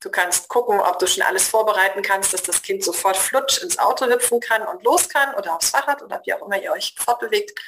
[0.00, 3.78] Du kannst gucken, ob du schon alles vorbereiten kannst, dass das Kind sofort flutsch ins
[3.78, 6.94] Auto hüpfen kann und los kann oder aufs Fahrrad oder wie auch immer ihr euch
[6.96, 7.58] fortbewegt.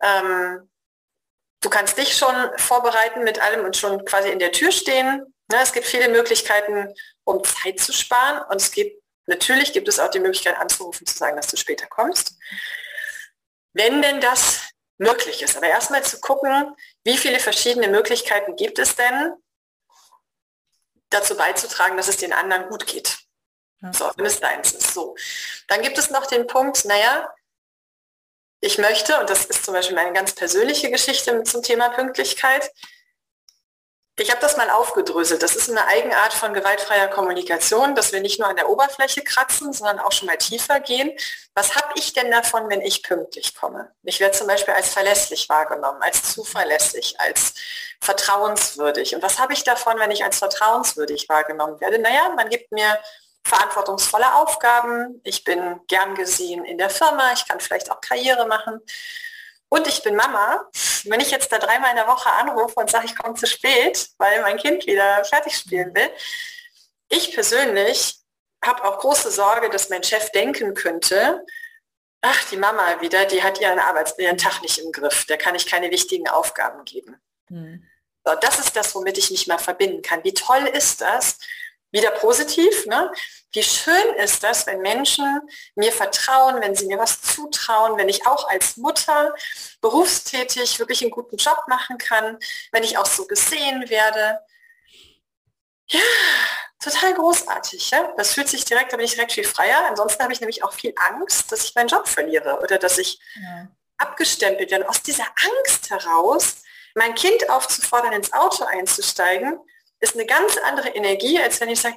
[0.00, 0.70] Ähm,
[1.60, 5.34] du kannst dich schon vorbereiten mit allem und schon quasi in der Tür stehen.
[5.50, 9.98] Ne, es gibt viele Möglichkeiten, um Zeit zu sparen und es gibt natürlich gibt es
[9.98, 12.36] auch die Möglichkeit anzurufen, zu sagen, dass du später kommst.
[13.72, 14.60] Wenn denn das
[15.02, 15.56] möglich ist.
[15.56, 19.34] Aber erstmal zu gucken, wie viele verschiedene Möglichkeiten gibt es denn,
[21.10, 23.18] dazu beizutragen, dass es den anderen gut geht.
[23.82, 23.92] Ja.
[23.92, 24.94] So, wenn es deins ist.
[24.94, 25.16] So.
[25.68, 27.32] Dann gibt es noch den Punkt, naja,
[28.60, 32.70] ich möchte, und das ist zum Beispiel meine ganz persönliche Geschichte zum Thema Pünktlichkeit,
[34.18, 35.42] ich habe das mal aufgedröselt.
[35.42, 39.72] Das ist eine Eigenart von gewaltfreier Kommunikation, dass wir nicht nur an der Oberfläche kratzen,
[39.72, 41.16] sondern auch schon mal tiefer gehen.
[41.54, 43.90] Was habe ich denn davon, wenn ich pünktlich komme?
[44.02, 47.54] Ich werde zum Beispiel als verlässlich wahrgenommen, als zuverlässig, als
[48.00, 49.14] vertrauenswürdig.
[49.14, 51.98] Und was habe ich davon, wenn ich als vertrauenswürdig wahrgenommen werde?
[51.98, 52.98] Naja, man gibt mir
[53.44, 55.20] verantwortungsvolle Aufgaben.
[55.24, 57.32] Ich bin gern gesehen in der Firma.
[57.32, 58.80] Ich kann vielleicht auch Karriere machen.
[59.72, 60.68] Und ich bin Mama.
[61.04, 64.10] Wenn ich jetzt da dreimal in der Woche anrufe und sage, ich komme zu spät,
[64.18, 66.10] weil mein Kind wieder fertig spielen will,
[67.08, 68.18] ich persönlich
[68.62, 71.42] habe auch große Sorge, dass mein Chef denken könnte,
[72.20, 75.54] ach, die Mama wieder, die hat ihren Arbeits ihren Tag nicht im Griff, der kann
[75.54, 77.16] ich keine wichtigen Aufgaben geben.
[77.48, 77.82] Hm.
[78.26, 80.22] So, das ist das, womit ich mich mal verbinden kann.
[80.22, 81.38] Wie toll ist das?
[81.92, 83.12] Wieder positiv, ne?
[83.52, 85.40] Wie schön ist das, wenn Menschen
[85.74, 89.34] mir vertrauen, wenn sie mir was zutrauen, wenn ich auch als Mutter
[89.82, 92.38] berufstätig wirklich einen guten Job machen kann,
[92.72, 94.40] wenn ich auch so gesehen werde.
[95.86, 96.00] Ja,
[96.82, 97.90] total großartig.
[97.90, 98.14] Ja?
[98.16, 99.84] Das fühlt sich direkt, da bin ich direkt viel freier.
[99.86, 103.20] Ansonsten habe ich nämlich auch viel Angst, dass ich meinen Job verliere oder dass ich
[103.34, 103.68] ja.
[103.98, 104.88] abgestempelt werde.
[104.88, 106.62] Aus dieser Angst heraus,
[106.94, 109.60] mein Kind aufzufordern, ins Auto einzusteigen,
[110.02, 111.96] ist eine ganz andere Energie, als wenn ich sage,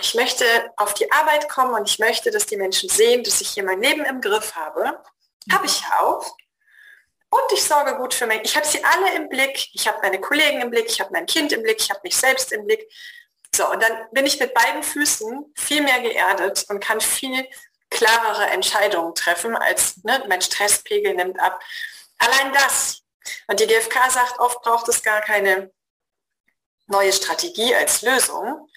[0.00, 0.44] ich möchte
[0.76, 3.82] auf die Arbeit kommen und ich möchte, dass die Menschen sehen, dass ich hier mein
[3.82, 5.02] Leben im Griff habe.
[5.52, 6.36] Habe ich auch.
[7.30, 8.40] Und ich sorge gut für mich.
[8.44, 9.68] Ich habe sie alle im Blick.
[9.74, 10.86] Ich habe meine Kollegen im Blick.
[10.88, 11.80] Ich habe mein Kind im Blick.
[11.80, 12.88] Ich habe mich selbst im Blick.
[13.54, 17.46] So, und dann bin ich mit beiden Füßen viel mehr geerdet und kann viel
[17.90, 21.60] klarere Entscheidungen treffen, als ne, mein Stresspegel nimmt ab.
[22.18, 23.02] Allein das.
[23.48, 25.70] Und die GfK sagt, oft braucht es gar keine
[26.88, 28.68] neue Strategie als Lösung,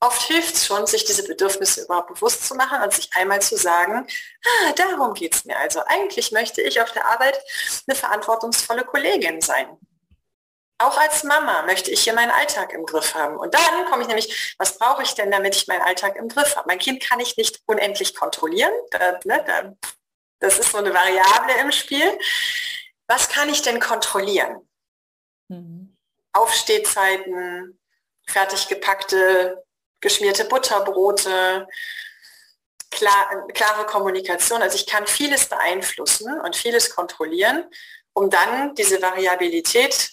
[0.00, 3.56] Oft hilft es schon, sich diese Bedürfnisse überhaupt bewusst zu machen und sich einmal zu
[3.56, 4.06] sagen,
[4.44, 5.58] ah, darum geht es mir.
[5.58, 7.38] Also eigentlich möchte ich auf der Arbeit
[7.86, 9.66] eine verantwortungsvolle Kollegin sein.
[10.78, 13.38] Auch als Mama möchte ich hier meinen Alltag im Griff haben.
[13.38, 16.54] Und dann komme ich nämlich, was brauche ich denn, damit ich meinen Alltag im Griff
[16.54, 16.68] habe?
[16.68, 18.72] Mein Kind kann ich nicht unendlich kontrollieren.
[19.24, 19.72] Ne, da,
[20.40, 22.18] das ist so eine Variable im Spiel.
[23.06, 24.68] Was kann ich denn kontrollieren?
[25.48, 25.75] Mhm.
[26.36, 27.78] Aufstehzeiten,
[28.26, 29.62] fertig gepackte
[30.00, 31.66] geschmierte Butterbrote,
[32.90, 34.62] klar, klare Kommunikation.
[34.62, 37.64] Also ich kann vieles beeinflussen und vieles kontrollieren,
[38.12, 40.12] um dann diese Variabilität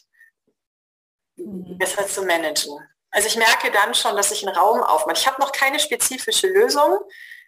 [1.36, 1.77] mhm.
[1.77, 2.77] besser zu managen.
[3.12, 5.17] Also ich merke dann schon, dass ich einen Raum aufmache.
[5.17, 6.97] Ich habe noch keine spezifische Lösung,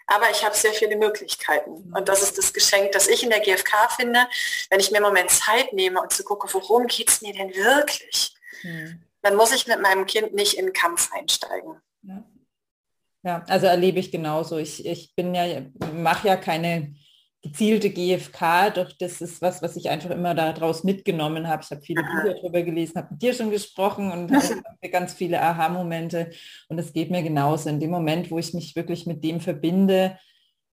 [0.05, 1.91] aber ich habe sehr viele Möglichkeiten.
[1.95, 4.27] Und das ist das Geschenk, das ich in der GfK finde,
[4.69, 7.55] wenn ich mir im Moment Zeit nehme und zu gucken, worum geht es mir denn
[7.55, 8.34] wirklich?
[8.63, 9.01] Mhm.
[9.21, 11.75] Dann muss ich mit meinem Kind nicht in den Kampf einsteigen.
[12.03, 12.23] Ja.
[13.23, 14.57] ja, also erlebe ich genauso.
[14.57, 15.61] Ich, ich bin ja,
[15.93, 16.95] mache ja keine
[17.45, 21.61] gezielte GFK, doch das ist was, was ich einfach immer daraus mitgenommen habe.
[21.63, 22.01] Ich habe viele.
[22.01, 26.31] Bücher darüber gelesen, habe mit dir schon gesprochen und habe ganz viele Aha-Momente.
[26.69, 27.69] Und es geht mir genauso.
[27.69, 30.17] In dem Moment, wo ich mich wirklich mit dem verbinde,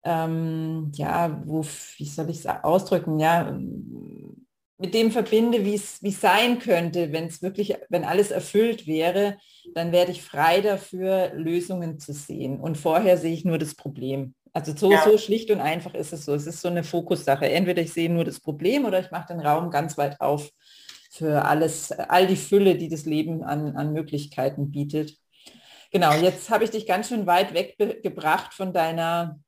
[0.06, 1.66] ähm, ja, wo,
[1.98, 3.54] wie soll ich es ausdrücken, ja,
[4.82, 9.38] mit dem verbinde, wie es sein könnte, wenn es wirklich, wenn alles erfüllt wäre,
[9.76, 12.60] dann werde ich frei dafür, Lösungen zu sehen.
[12.60, 14.34] Und vorher sehe ich nur das Problem.
[14.54, 15.04] Also so, ja.
[15.04, 16.34] so schlicht und einfach ist es so.
[16.34, 17.48] Es ist so eine Fokussache.
[17.48, 20.50] Entweder ich sehe nur das Problem oder ich mache den Raum ganz weit auf
[21.12, 25.16] für alles, all die Fülle, die das Leben an, an Möglichkeiten bietet.
[25.92, 29.40] Genau, jetzt habe ich dich ganz schön weit weggebracht von deiner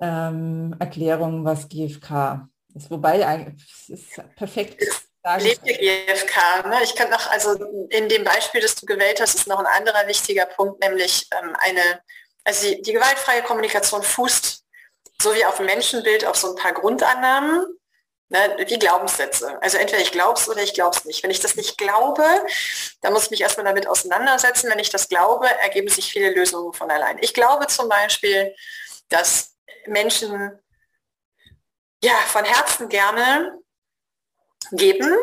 [0.00, 4.82] ähm, Erklärung, was GFK ist wobei es ist perfekt.
[5.38, 6.66] Lebte GfK.
[6.68, 6.80] Ne?
[6.82, 7.54] Ich kann noch, also
[7.90, 11.54] in dem Beispiel, das du gewählt hast, ist noch ein anderer wichtiger Punkt, nämlich ähm,
[11.60, 12.00] eine,
[12.44, 14.62] also die, die gewaltfreie Kommunikation fußt
[15.22, 17.64] so wie auf dem Menschenbild auf so ein paar Grundannahmen,
[18.28, 19.62] ne, wie Glaubenssätze.
[19.62, 21.22] Also entweder ich glaube es oder ich glaube es nicht.
[21.22, 22.24] Wenn ich das nicht glaube,
[23.00, 24.68] dann muss ich mich erstmal damit auseinandersetzen.
[24.68, 27.18] Wenn ich das glaube, ergeben sich viele Lösungen von allein.
[27.20, 28.54] Ich glaube zum Beispiel,
[29.08, 29.54] dass
[29.86, 30.58] Menschen
[32.02, 33.58] ja, von Herzen gerne
[34.72, 35.14] geben,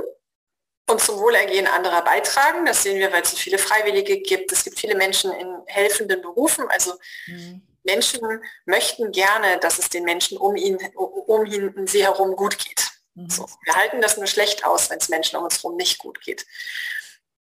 [0.89, 2.65] und zum Wohlergehen anderer beitragen.
[2.65, 4.51] Das sehen wir, weil es so viele Freiwillige gibt.
[4.51, 6.67] Es gibt viele Menschen in helfenden Berufen.
[6.69, 6.93] Also
[7.27, 7.61] mhm.
[7.83, 8.21] Menschen
[8.65, 12.89] möchten gerne, dass es den Menschen um ihn, um ihn sie herum gut geht.
[13.15, 13.29] Mhm.
[13.29, 16.21] So, wir halten das nur schlecht aus, wenn es Menschen um uns herum nicht gut
[16.21, 16.45] geht.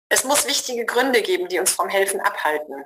[0.10, 2.84] Es muss wichtige Gründe geben, die uns vom Helfen abhalten.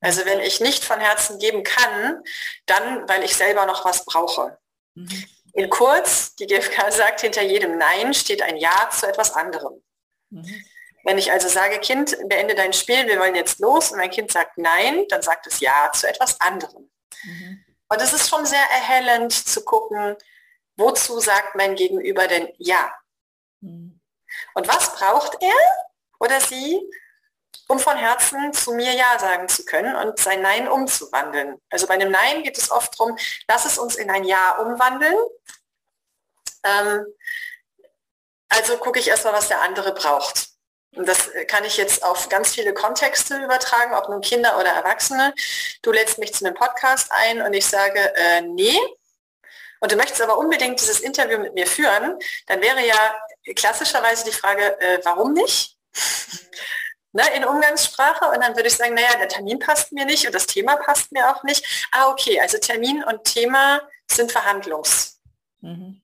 [0.00, 2.22] Also wenn ich nicht von Herzen geben kann,
[2.66, 4.58] dann, weil ich selber noch was brauche.
[4.94, 5.24] Mhm.
[5.54, 9.82] In kurz, die GfK sagt, hinter jedem Nein steht ein Ja zu etwas anderem.
[10.30, 10.64] Mhm.
[11.04, 14.32] Wenn ich also sage, Kind, beende dein Spiel, wir wollen jetzt los und mein Kind
[14.32, 16.90] sagt Nein, dann sagt es Ja zu etwas anderem.
[17.22, 17.64] Mhm.
[17.88, 20.16] Und es ist schon sehr erhellend zu gucken,
[20.76, 22.92] wozu sagt mein Gegenüber denn Ja?
[23.60, 24.00] Mhm.
[24.54, 25.54] Und was braucht er
[26.18, 26.80] oder sie,
[27.68, 31.60] um von Herzen zu mir Ja sagen zu können und sein Nein umzuwandeln.
[31.70, 33.16] Also bei einem Nein geht es oft darum,
[33.48, 35.16] lass es uns in ein Ja umwandeln.
[36.64, 37.06] Ähm,
[38.48, 40.48] also gucke ich erstmal, was der andere braucht.
[40.96, 45.34] Und das kann ich jetzt auf ganz viele Kontexte übertragen, ob nun Kinder oder Erwachsene.
[45.82, 48.78] Du lädst mich zu einem Podcast ein und ich sage, äh, nee.
[49.80, 53.16] Und du möchtest aber unbedingt dieses Interview mit mir führen, dann wäre ja
[53.56, 55.76] klassischerweise die Frage, äh, warum nicht?
[57.14, 60.34] Ne, in Umgangssprache und dann würde ich sagen, naja, der Termin passt mir nicht und
[60.34, 61.88] das Thema passt mir auch nicht.
[61.92, 65.22] Ah, okay, also Termin und Thema sind Verhandlungsmasse.
[65.60, 66.02] Mhm.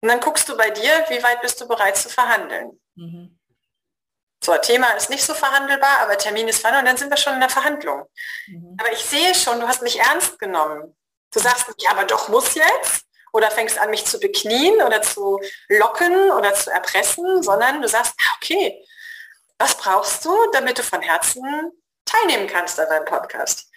[0.00, 2.80] Und dann guckst du bei dir, wie weit bist du bereit zu verhandeln.
[2.94, 3.38] Mhm.
[4.42, 7.34] So, Thema ist nicht so verhandelbar, aber Termin ist verhandelt und dann sind wir schon
[7.34, 8.06] in der Verhandlung.
[8.46, 8.76] Mhm.
[8.78, 10.96] Aber ich sehe schon, du hast mich ernst genommen.
[11.30, 15.02] Du sagst nicht, ja, aber doch muss jetzt oder fängst an, mich zu beknien oder
[15.02, 18.86] zu locken oder zu erpressen, sondern du sagst, ah, okay,
[19.58, 21.72] was brauchst du, damit du von Herzen
[22.04, 23.70] teilnehmen kannst an deinem Podcast?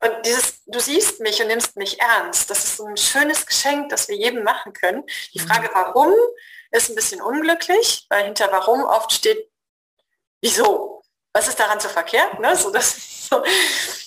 [0.00, 3.88] Und dieses, du siehst mich und nimmst mich ernst, das ist so ein schönes Geschenk,
[3.88, 5.04] das wir jedem machen können.
[5.34, 5.74] Die Frage, mhm.
[5.74, 6.14] warum,
[6.70, 9.50] ist ein bisschen unglücklich, weil hinter warum oft steht,
[10.40, 11.02] wieso?
[11.32, 12.38] Was ist daran so verkehrt?
[12.40, 12.54] Ne?
[12.56, 13.42] So, das, so.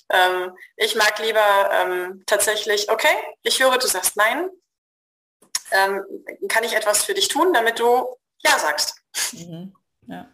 [0.10, 4.50] Ähm, ich mag lieber ähm, tatsächlich, okay, ich höre, du sagst nein.
[5.72, 6.04] Ähm,
[6.50, 8.96] kann ich etwas für dich tun, damit du ja sagst?
[9.32, 9.74] Mhm.
[10.08, 10.30] Ja.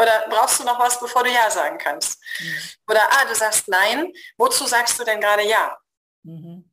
[0.00, 2.20] Oder brauchst du noch was, bevor du Ja sagen kannst?
[2.40, 2.58] Mhm.
[2.88, 4.12] Oder, ah, du sagst Nein.
[4.38, 5.76] Wozu sagst du denn gerade Ja?
[6.22, 6.70] Mhm.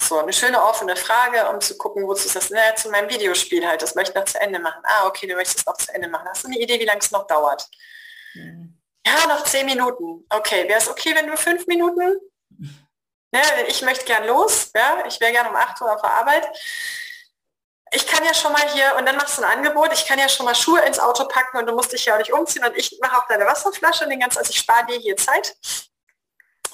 [0.00, 2.50] So, eine schöne offene Frage, um zu gucken, wozu ist das?
[2.50, 3.82] Naja, zu meinem Videospiel halt.
[3.82, 4.80] Das möchte ich noch zu Ende machen.
[4.84, 6.28] Ah, okay, du möchtest es noch zu Ende machen.
[6.28, 7.68] Hast du eine Idee, wie lange es noch dauert?
[8.34, 8.78] Mhm.
[9.04, 10.24] Ja, noch zehn Minuten.
[10.28, 12.18] Okay, wäre es okay, wenn du fünf Minuten?
[13.32, 14.70] Ja, ich möchte gern los.
[14.74, 16.48] Ja, ich wäre gern um 8 Uhr auf der Arbeit
[17.92, 20.28] ich kann ja schon mal hier, und dann machst du ein Angebot, ich kann ja
[20.28, 22.76] schon mal Schuhe ins Auto packen und du musst dich ja auch nicht umziehen und
[22.76, 25.56] ich mache auch deine Wasserflasche und den ganzen, also ich spare dir hier Zeit.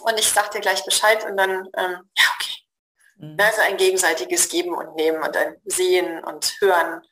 [0.01, 2.55] Und ich sag dir gleich Bescheid und dann, ähm, ja, okay.
[3.17, 3.37] Mhm.
[3.41, 7.03] Also ein gegenseitiges Geben und Nehmen und ein Sehen und Hören.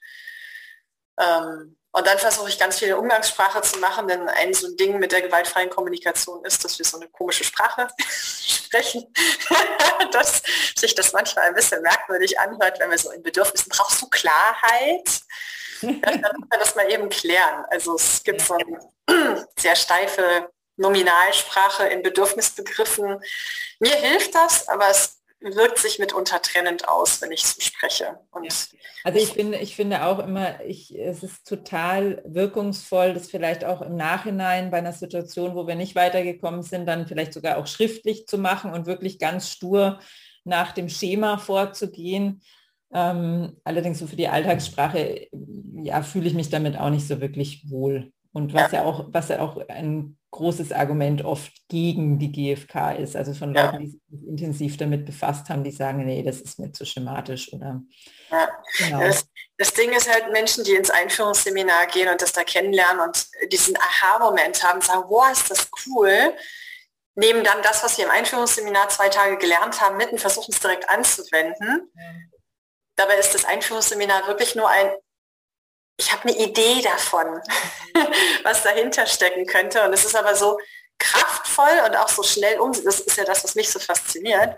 [1.19, 4.99] Ähm, und dann versuche ich ganz viel Umgangssprache zu machen, denn ein so ein Ding
[4.99, 9.13] mit der gewaltfreien Kommunikation ist, dass wir so eine komische Sprache sprechen,
[10.13, 10.43] dass
[10.75, 15.21] sich das manchmal ein bisschen merkwürdig anhört, wenn wir so in Bedürfnissen, brauchst du Klarheit?
[15.83, 17.65] Dann müssen wir das mal eben klären.
[17.71, 23.23] Also es gibt so eine sehr steife Nominalsprache in Bedürfnisbegriffen.
[23.81, 28.19] Mir hilft das, aber es wirkt sich mitunter trennend aus, wenn ich so spreche.
[28.31, 28.71] Und.
[29.05, 33.83] Also ich finde, ich finde auch immer, ich, es ist total wirkungsvoll, das vielleicht auch
[33.83, 38.27] im Nachhinein bei einer Situation, wo wir nicht weitergekommen sind, dann vielleicht sogar auch schriftlich
[38.27, 39.99] zu machen und wirklich ganz stur
[40.45, 42.43] nach dem Schema vorzugehen.
[42.95, 45.29] Ähm, allerdings so für die Alltagssprache,
[45.83, 48.13] ja, fühle ich mich damit auch nicht so wirklich wohl.
[48.33, 52.93] Und was ja, ja auch, was ja auch ein großes Argument oft gegen die GfK
[52.93, 56.59] ist, also von Leuten, die sich intensiv damit befasst haben, die sagen, nee, das ist
[56.59, 57.83] mir zu schematisch oder
[58.31, 58.49] ja.
[58.79, 59.01] genau.
[59.01, 59.27] das,
[59.59, 63.77] das, Ding ist halt Menschen, die ins Einführungsseminar gehen und das da kennenlernen und diesen
[63.77, 66.35] Aha-Moment haben, sagen, wow, ist das cool,
[67.15, 70.61] nehmen dann das, was sie im Einführungsseminar zwei Tage gelernt haben, mit und versuchen es
[70.61, 71.91] direkt anzuwenden.
[71.95, 72.03] Ja.
[72.97, 74.89] Dabei ist das Einführungsseminar wirklich nur ein
[76.03, 77.41] ich habe eine Idee davon,
[78.43, 79.83] was dahinter stecken könnte.
[79.85, 80.59] Und es ist aber so
[80.99, 82.73] kraftvoll und auch so schnell um.
[82.85, 84.57] Das ist ja das, was mich so fasziniert.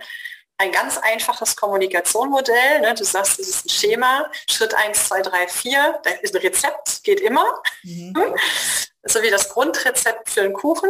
[0.56, 2.80] Ein ganz einfaches Kommunikationsmodell.
[2.80, 2.94] Ne?
[2.94, 4.30] Du sagst, es ist ein Schema.
[4.48, 6.00] Schritt 1, 2, 3, 4.
[6.02, 7.62] Da ist ein Rezept, geht immer.
[7.82, 8.14] Mhm.
[9.06, 10.88] So wie das Grundrezept für einen Kuchen.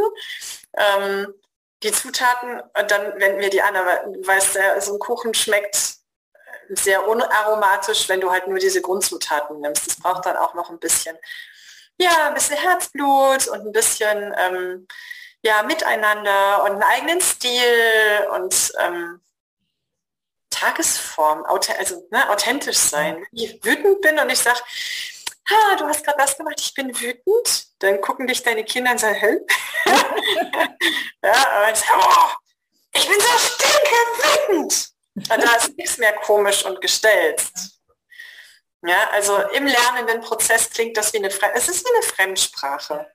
[0.79, 1.35] Ähm,
[1.83, 3.75] die Zutaten und dann wenden wir die an.
[3.75, 5.97] Aber du weißt, so ein Kuchen schmeckt
[6.71, 9.87] sehr unaromatisch, wenn du halt nur diese Grundzutaten nimmst.
[9.87, 11.17] Es braucht dann auch noch ein bisschen,
[11.99, 14.87] ja, ein bisschen Herzblut und ein bisschen ähm,
[15.43, 19.21] ja, Miteinander und einen eigenen Stil und ähm,
[20.51, 23.17] Tagesform, also ne, authentisch sein.
[23.17, 24.61] Wenn ich wütend bin und ich sage,
[25.51, 27.67] ah, du hast gerade das gemacht, ich bin wütend.
[27.81, 29.39] Dann gucken dich deine Kinder und sagen, hä?
[31.23, 32.29] ja, und oh,
[32.95, 33.97] ich bin so stinke
[34.49, 34.94] wütend.
[35.15, 37.43] Da ist nichts mehr komisch und gestellt.
[38.83, 43.07] Ja, also im lernenden Prozess klingt das wie eine, Fre es ist wie eine Fremdsprache.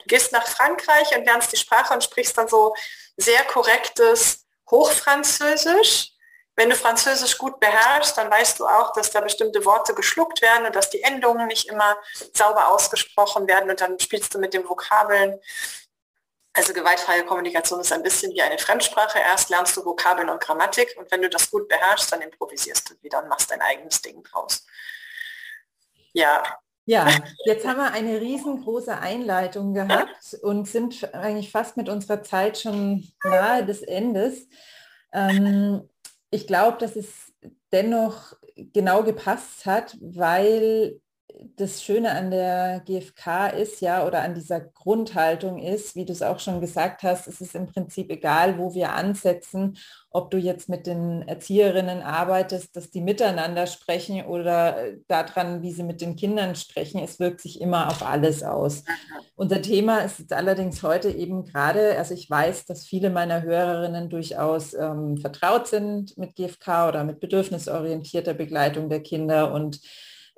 [0.00, 2.74] Du gehst nach Frankreich und lernst die Sprache und sprichst dann so
[3.16, 6.08] sehr korrektes Hochfranzösisch.
[6.56, 10.66] Wenn du Französisch gut beherrschst, dann weißt du auch, dass da bestimmte Worte geschluckt werden
[10.66, 11.96] und dass die Endungen nicht immer
[12.34, 15.40] sauber ausgesprochen werden und dann spielst du mit den Vokabeln.
[16.54, 19.18] Also gewaltfreie Kommunikation ist ein bisschen wie eine Fremdsprache.
[19.18, 22.94] Erst lernst du Vokabeln und Grammatik und wenn du das gut beherrschst, dann improvisierst du
[23.02, 24.66] wieder und machst dein eigenes Ding draus.
[26.12, 26.42] Ja.
[26.84, 27.08] Ja,
[27.44, 33.08] jetzt haben wir eine riesengroße Einleitung gehabt und sind eigentlich fast mit unserer Zeit schon
[33.22, 34.48] nahe des Endes.
[35.12, 35.88] Ähm,
[36.32, 37.32] ich glaube, dass es
[37.70, 41.00] dennoch genau gepasst hat, weil
[41.56, 46.22] das Schöne an der GfK ist ja oder an dieser Grundhaltung ist, wie du es
[46.22, 49.76] auch schon gesagt hast, es ist im Prinzip egal, wo wir ansetzen,
[50.10, 55.72] ob du jetzt mit den Erzieherinnen arbeitest, dass die miteinander sprechen oder äh, daran, wie
[55.72, 57.00] sie mit den Kindern sprechen.
[57.02, 58.84] Es wirkt sich immer auf alles aus.
[59.34, 64.74] Unser Thema ist allerdings heute eben gerade, also ich weiß, dass viele meiner Hörerinnen durchaus
[64.74, 69.80] ähm, vertraut sind mit GfK oder mit bedürfnisorientierter Begleitung der Kinder und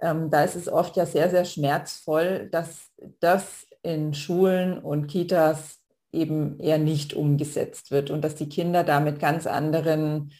[0.01, 5.81] ähm, da ist es oft ja sehr, sehr schmerzvoll, dass das in Schulen und Kitas
[6.13, 10.33] eben eher nicht umgesetzt wird und dass die Kinder da mit ganz anderen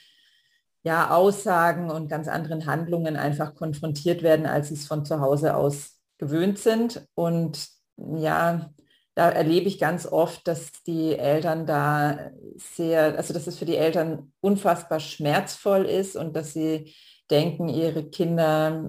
[0.83, 5.57] ja, Aussagen und ganz anderen Handlungen einfach konfrontiert werden, als sie es von zu Hause
[5.57, 7.07] aus gewöhnt sind.
[7.15, 8.71] Und ja,
[9.15, 13.77] da erlebe ich ganz oft, dass die Eltern da sehr, also dass es für die
[13.77, 16.95] Eltern unfassbar schmerzvoll ist und dass sie
[17.31, 18.89] denken, ihre Kinder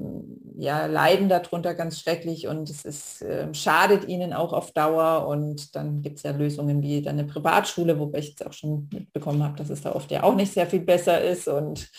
[0.57, 5.27] ja, leiden darunter ganz schrecklich und es ist, äh, schadet ihnen auch auf Dauer.
[5.27, 8.89] Und dann gibt es ja Lösungen wie dann eine Privatschule, wobei ich jetzt auch schon
[8.91, 11.47] mitbekommen habe, dass es da oft ja auch nicht sehr viel besser ist.
[11.47, 11.89] Und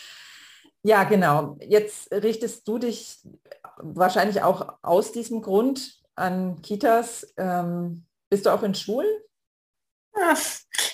[0.83, 1.57] ja, genau.
[1.61, 3.19] Jetzt richtest du dich
[3.79, 7.35] wahrscheinlich auch aus diesem Grund an Kitas.
[7.37, 9.07] Ähm, bist du auch in Schulen?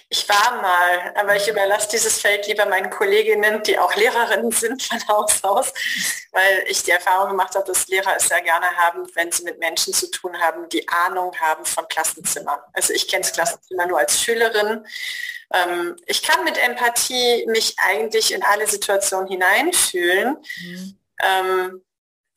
[0.08, 4.82] Ich war mal, aber ich überlasse dieses Feld lieber meinen Kolleginnen, die auch Lehrerinnen sind
[4.82, 5.72] von Haus aus,
[6.32, 9.58] weil ich die Erfahrung gemacht habe, dass Lehrer es sehr gerne haben, wenn sie mit
[9.58, 12.58] Menschen zu tun haben, die Ahnung haben von Klassenzimmern.
[12.72, 14.86] Also ich kenne das Klassenzimmer nur als Schülerin.
[15.52, 20.36] Ähm, ich kann mit Empathie mich eigentlich in alle Situationen hineinfühlen.
[20.62, 20.98] Mhm.
[21.22, 21.84] Ähm,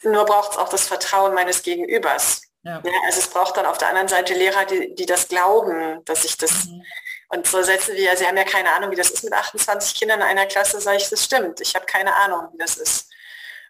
[0.04, 2.42] nur braucht es auch das Vertrauen meines Gegenübers.
[2.66, 2.82] Ja.
[2.84, 2.92] ja.
[3.06, 6.38] also es braucht dann auf der anderen Seite Lehrer, die, die das glauben, dass ich
[6.38, 6.66] das...
[6.66, 6.84] Mhm.
[7.30, 10.22] Und so setzen wir, Sie haben ja keine Ahnung, wie das ist mit 28 Kindern
[10.22, 11.60] in einer Klasse, sage ich, das stimmt.
[11.60, 13.10] Ich habe keine Ahnung, wie das ist.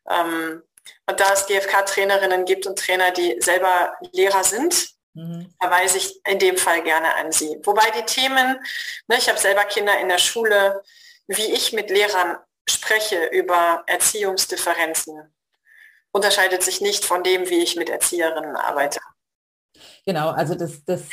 [0.10, 0.62] Ähm,
[1.08, 5.54] und da es GFK-Trainerinnen gibt und Trainer, die selber Lehrer sind, mhm.
[5.60, 7.60] verweise ich in dem Fall gerne an Sie.
[7.64, 8.60] Wobei die Themen,
[9.08, 10.84] ne, ich habe selber Kinder in der Schule,
[11.28, 15.35] wie ich mit Lehrern spreche über Erziehungsdifferenzen,
[16.16, 19.00] unterscheidet sich nicht von dem, wie ich mit Erzieherinnen arbeite.
[20.06, 21.10] Genau, also das, das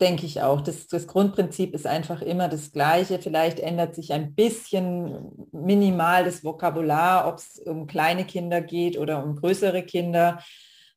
[0.00, 0.60] denke ich auch.
[0.60, 3.18] Das, das, Grundprinzip ist einfach immer das gleiche.
[3.18, 9.24] Vielleicht ändert sich ein bisschen minimal das Vokabular, ob es um kleine Kinder geht oder
[9.24, 10.38] um größere Kinder.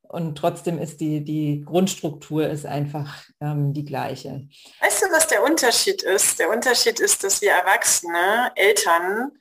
[0.02, 4.46] Und trotzdem ist die, die Grundstruktur ist einfach ähm, die gleiche.
[4.80, 6.38] Weißt du, was der Unterschied ist?
[6.38, 9.32] Der Unterschied ist, dass wir Erwachsene, Eltern,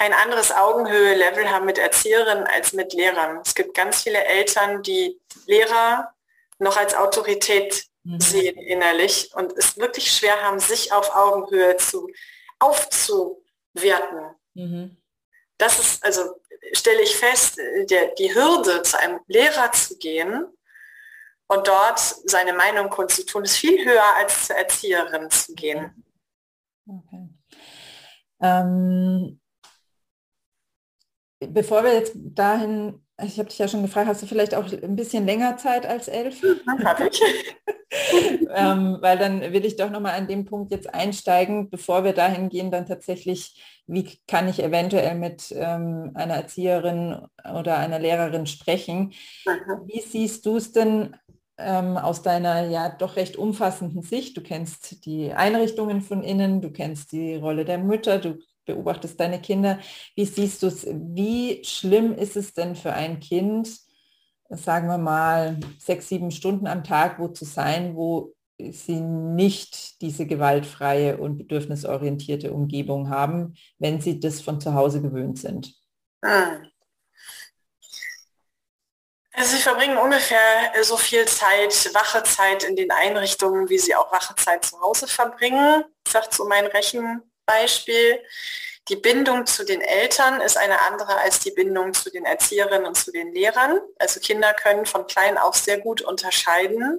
[0.00, 3.42] ein anderes Augenhöhe-Level haben mit Erzieherinnen als mit Lehrern.
[3.44, 6.14] Es gibt ganz viele Eltern, die Lehrer
[6.58, 8.18] noch als Autorität mhm.
[8.18, 12.08] sehen innerlich und es wirklich schwer haben, sich auf Augenhöhe zu
[12.58, 14.34] aufzuwerten.
[14.54, 14.96] Mhm.
[15.58, 16.40] Das ist, also
[16.72, 17.58] stelle ich fest,
[17.90, 20.46] der, die Hürde, zu einem Lehrer zu gehen
[21.46, 26.04] und dort seine Meinung kundzutun, ist viel höher als zur Erzieherin zu gehen.
[26.86, 27.28] Okay.
[28.40, 29.39] Ähm,
[31.40, 34.96] bevor wir jetzt dahin, ich habe dich ja schon gefragt, hast du vielleicht auch ein
[34.96, 36.42] bisschen länger Zeit als elf?
[36.84, 37.20] Habe ich.
[38.54, 42.48] ähm, weil dann will ich doch nochmal an dem Punkt jetzt einsteigen, bevor wir dahin
[42.48, 49.12] gehen, dann tatsächlich, wie kann ich eventuell mit ähm, einer Erzieherin oder einer Lehrerin sprechen?
[49.44, 49.86] Mhm.
[49.86, 51.16] Wie siehst du es denn
[51.58, 54.36] ähm, aus deiner ja doch recht umfassenden Sicht?
[54.36, 58.38] Du kennst die Einrichtungen von innen, du kennst die Rolle der Mütter, du
[58.74, 59.78] beobachtest deine Kinder.
[60.14, 60.86] Wie siehst du es?
[60.86, 63.68] Wie schlimm ist es denn für ein Kind,
[64.48, 70.26] sagen wir mal, sechs, sieben Stunden am Tag wo zu sein, wo sie nicht diese
[70.26, 75.74] gewaltfreie und bedürfnisorientierte Umgebung haben, wenn sie das von zu Hause gewöhnt sind?
[76.22, 76.58] Ah.
[79.32, 84.12] Also sie verbringen ungefähr so viel Zeit, wache Zeit in den Einrichtungen, wie sie auch
[84.12, 85.84] wache Zeit zu Hause verbringen.
[86.06, 86.66] Sagt so mein
[87.50, 88.22] Rechenbeispiel.
[88.88, 92.96] Die Bindung zu den Eltern ist eine andere als die Bindung zu den Erzieherinnen und
[92.96, 93.80] zu den Lehrern.
[93.98, 96.98] Also Kinder können von klein auf sehr gut unterscheiden,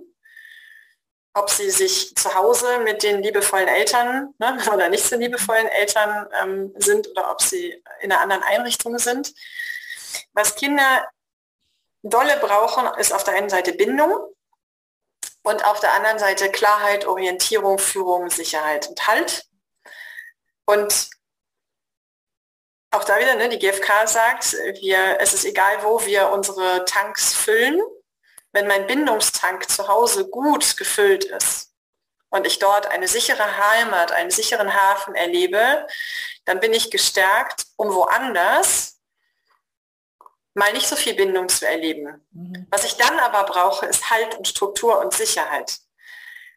[1.34, 6.28] ob sie sich zu Hause mit den liebevollen Eltern ne, oder nicht so liebevollen Eltern
[6.42, 9.34] ähm, sind oder ob sie in einer anderen Einrichtung sind.
[10.34, 11.06] Was Kinder
[12.04, 14.14] dolle brauchen, ist auf der einen Seite Bindung
[15.44, 19.51] und auf der anderen Seite Klarheit, Orientierung, Führung, Sicherheit und Halt.
[20.66, 21.10] Und
[22.92, 27.34] auch da wieder, ne, die GfK sagt, wir, es ist egal, wo wir unsere Tanks
[27.34, 27.82] füllen.
[28.52, 31.74] Wenn mein Bindungstank zu Hause gut gefüllt ist
[32.30, 35.88] und ich dort eine sichere Heimat, einen sicheren Hafen erlebe,
[36.44, 39.00] dann bin ich gestärkt, um woanders
[40.54, 42.28] mal nicht so viel Bindung zu erleben.
[42.32, 42.68] Mhm.
[42.70, 45.80] Was ich dann aber brauche, ist Halt und Struktur und Sicherheit.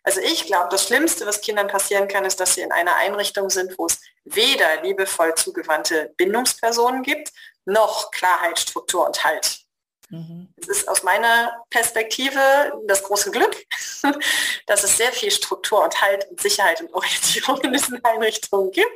[0.04, 3.48] Also ich glaube, das Schlimmste, was Kindern passieren kann, ist, dass sie in einer Einrichtung
[3.48, 7.32] sind, wo es weder liebevoll zugewandte Bindungspersonen gibt,
[7.64, 9.63] noch Klarheit, Struktur und Halt.
[10.10, 10.48] Mhm.
[10.60, 12.40] Es ist aus meiner Perspektive
[12.86, 13.56] das große Glück,
[14.66, 18.92] dass es sehr viel Struktur und Halt und Sicherheit und Orientierung in diesen Einrichtungen gibt,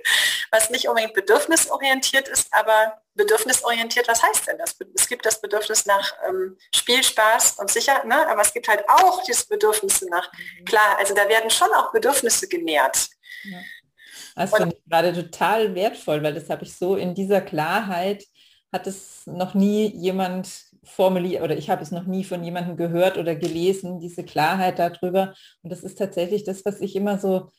[0.50, 4.76] was nicht unbedingt bedürfnisorientiert ist, aber bedürfnisorientiert, was heißt denn das?
[4.94, 8.26] Es gibt das Bedürfnis nach ähm, Spielspaß und Sicherheit, ne?
[8.28, 10.64] aber es gibt halt auch dieses Bedürfnis nach, mhm.
[10.64, 13.08] klar, also da werden schon auch Bedürfnisse genährt.
[13.44, 13.58] Ja.
[14.36, 18.24] Das finde ich gerade total wertvoll, weil das habe ich so in dieser Klarheit,
[18.72, 20.48] hat es noch nie jemand
[20.88, 25.34] formuliert oder ich habe es noch nie von jemandem gehört oder gelesen, diese Klarheit darüber.
[25.62, 27.50] Und das ist tatsächlich das, was ich immer so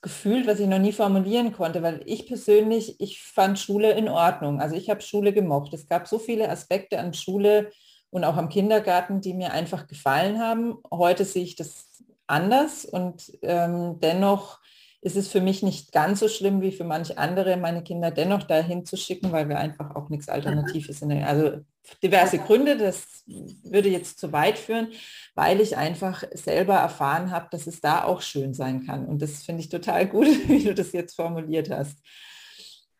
[0.00, 4.60] gefühlt, was ich noch nie formulieren konnte, weil ich persönlich, ich fand Schule in Ordnung.
[4.60, 5.74] Also ich habe Schule gemocht.
[5.74, 7.70] Es gab so viele Aspekte an Schule
[8.10, 10.76] und auch am Kindergarten, die mir einfach gefallen haben.
[10.90, 11.86] Heute sehe ich das
[12.26, 14.60] anders und ähm, dennoch
[15.02, 18.44] ist es für mich nicht ganz so schlimm wie für manche andere, meine Kinder dennoch
[18.44, 21.10] dahin zu schicken, weil wir einfach auch nichts Alternatives sind.
[21.24, 21.58] Also
[22.04, 24.92] diverse Gründe, das würde jetzt zu weit führen,
[25.34, 29.04] weil ich einfach selber erfahren habe, dass es da auch schön sein kann.
[29.06, 31.98] Und das finde ich total gut, wie du das jetzt formuliert hast.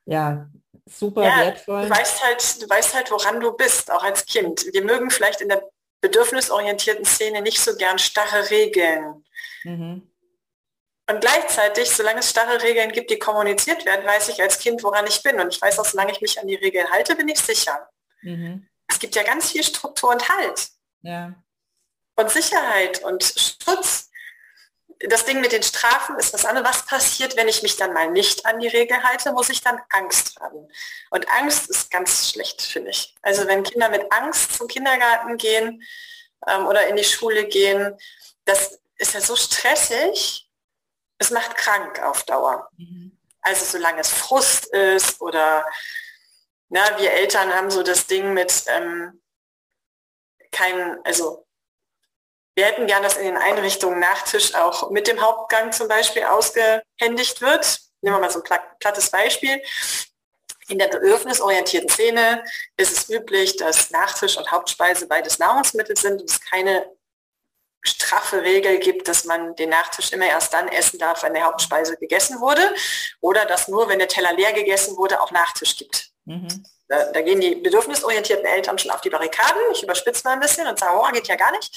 [0.04, 0.50] Ja,
[0.84, 1.84] super ja, wertvoll.
[1.84, 4.66] Du weißt, halt, du weißt halt, woran du bist, auch als Kind.
[4.72, 5.62] Wir mögen vielleicht in der
[6.00, 9.24] bedürfnisorientierten Szene nicht so gern starre Regeln.
[9.62, 10.11] Mhm.
[11.12, 15.06] Und gleichzeitig, solange es starre Regeln gibt, die kommuniziert werden, weiß ich als Kind, woran
[15.06, 15.38] ich bin.
[15.40, 17.86] Und ich weiß auch, solange ich mich an die Regeln halte, bin ich sicher.
[18.22, 18.66] Mhm.
[18.88, 20.68] Es gibt ja ganz viel Struktur und Halt.
[21.02, 21.34] Ja.
[22.16, 24.08] Und Sicherheit und Schutz.
[25.00, 26.64] Das Ding mit den Strafen ist das andere.
[26.64, 29.32] Was passiert, wenn ich mich dann mal nicht an die Regel halte?
[29.32, 30.66] Muss ich dann Angst haben?
[31.10, 33.14] Und Angst ist ganz schlecht, finde ich.
[33.20, 35.82] Also wenn Kinder mit Angst zum Kindergarten gehen
[36.46, 37.98] ähm, oder in die Schule gehen,
[38.46, 40.48] das ist ja so stressig
[41.22, 42.68] es macht krank auf Dauer.
[42.76, 43.18] Mhm.
[43.40, 45.64] Also solange es Frust ist oder
[46.68, 49.22] na, wir Eltern haben so das Ding mit ähm,
[50.50, 51.46] kein, also
[52.54, 57.40] wir hätten gern, dass in den Einrichtungen Nachtisch auch mit dem Hauptgang zum Beispiel ausgehändigt
[57.40, 57.80] wird.
[58.02, 59.62] Nehmen wir mal so ein plattes Beispiel.
[60.68, 62.44] In der bedürfnisorientierten Szene
[62.76, 66.86] ist es üblich, dass Nachtisch und Hauptspeise beides Nahrungsmittel sind und es keine
[67.82, 71.96] straffe Regel gibt, dass man den Nachtisch immer erst dann essen darf, wenn der Hauptspeise
[71.96, 72.74] gegessen wurde
[73.20, 76.10] oder dass nur, wenn der Teller leer gegessen wurde, auch Nachtisch gibt.
[76.24, 76.64] Mhm.
[76.88, 79.60] Da, da, gehen die bedürfnisorientierten Eltern schon auf die Barrikaden.
[79.72, 81.76] Ich überspitze mal ein bisschen und sage, oh, geht ja gar nicht.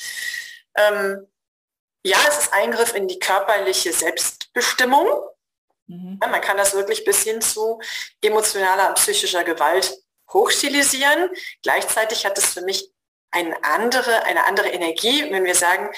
[0.76, 1.28] Ähm,
[2.06, 5.08] ja, es ist Eingriff in die körperliche Selbstbestimmung.
[5.88, 6.20] Mhm.
[6.22, 7.82] Ja, man kann das wirklich bis hin zu
[8.22, 9.97] emotionaler und psychischer Gewalt
[10.32, 11.30] hochstilisieren.
[11.64, 12.91] Gleichzeitig hat es für mich
[13.36, 15.93] eine andere, eine andere Energie, wenn wir sagen,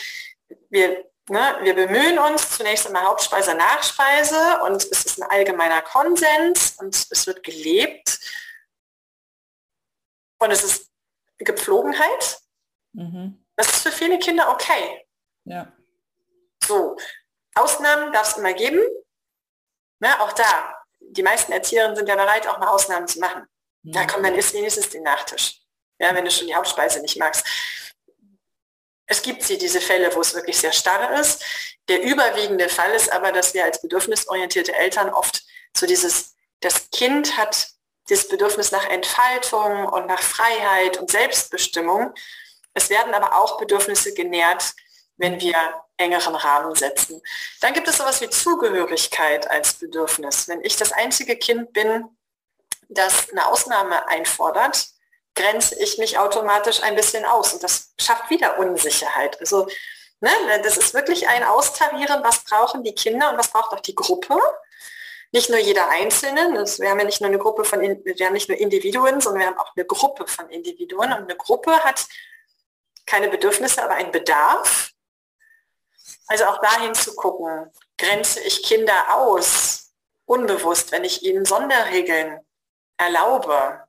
[0.70, 6.76] wir, ne, wir bemühen uns zunächst einmal Hauptspeise, Nachspeise und es ist ein allgemeiner Konsens
[6.80, 8.20] und es wird gelebt
[10.40, 10.92] und es ist
[11.38, 12.42] Gepflogenheit.
[12.94, 13.46] Mhm.
[13.56, 15.06] Das ist für viele Kinder okay.
[15.44, 15.72] Ja.
[16.64, 16.98] So,
[17.54, 18.82] Ausnahmen darf es immer geben.
[20.00, 23.48] Ne, auch da, die meisten Erzieherinnen sind ja bereit, auch mal Ausnahmen zu machen.
[23.84, 23.92] Mhm.
[23.92, 25.67] Da kommt dann ist wenigstens den Nachtisch
[26.00, 27.46] ja, wenn du schon die Hauptspeise nicht magst.
[29.06, 31.44] Es gibt sie, diese Fälle, wo es wirklich sehr starr ist.
[31.88, 35.44] Der überwiegende Fall ist aber, dass wir als bedürfnisorientierte Eltern oft
[35.76, 37.70] so dieses, das Kind hat
[38.10, 42.14] das Bedürfnis nach Entfaltung und nach Freiheit und Selbstbestimmung.
[42.74, 44.74] Es werden aber auch Bedürfnisse genährt,
[45.18, 45.56] wenn wir
[45.98, 47.22] engeren Rahmen setzen.
[47.60, 50.48] Dann gibt es sowas wie Zugehörigkeit als Bedürfnis.
[50.48, 52.06] Wenn ich das einzige Kind bin,
[52.88, 54.88] das eine Ausnahme einfordert,
[55.38, 59.40] grenze ich mich automatisch ein bisschen aus und das schafft wieder Unsicherheit.
[59.40, 59.68] Also
[60.20, 60.30] ne,
[60.64, 64.38] das ist wirklich ein Austarieren, was brauchen die Kinder und was braucht auch die Gruppe.
[65.32, 68.34] Nicht nur jeder Einzelne, das, wir haben ja nicht nur eine Gruppe von, wir haben
[68.34, 72.06] nicht nur Individuen, sondern wir haben auch eine Gruppe von Individuen und eine Gruppe hat
[73.06, 74.92] keine Bedürfnisse, aber einen Bedarf.
[76.28, 79.94] Also auch dahin zu gucken, grenze ich Kinder aus,
[80.26, 82.40] unbewusst, wenn ich ihnen Sonderregeln
[82.98, 83.88] erlaube.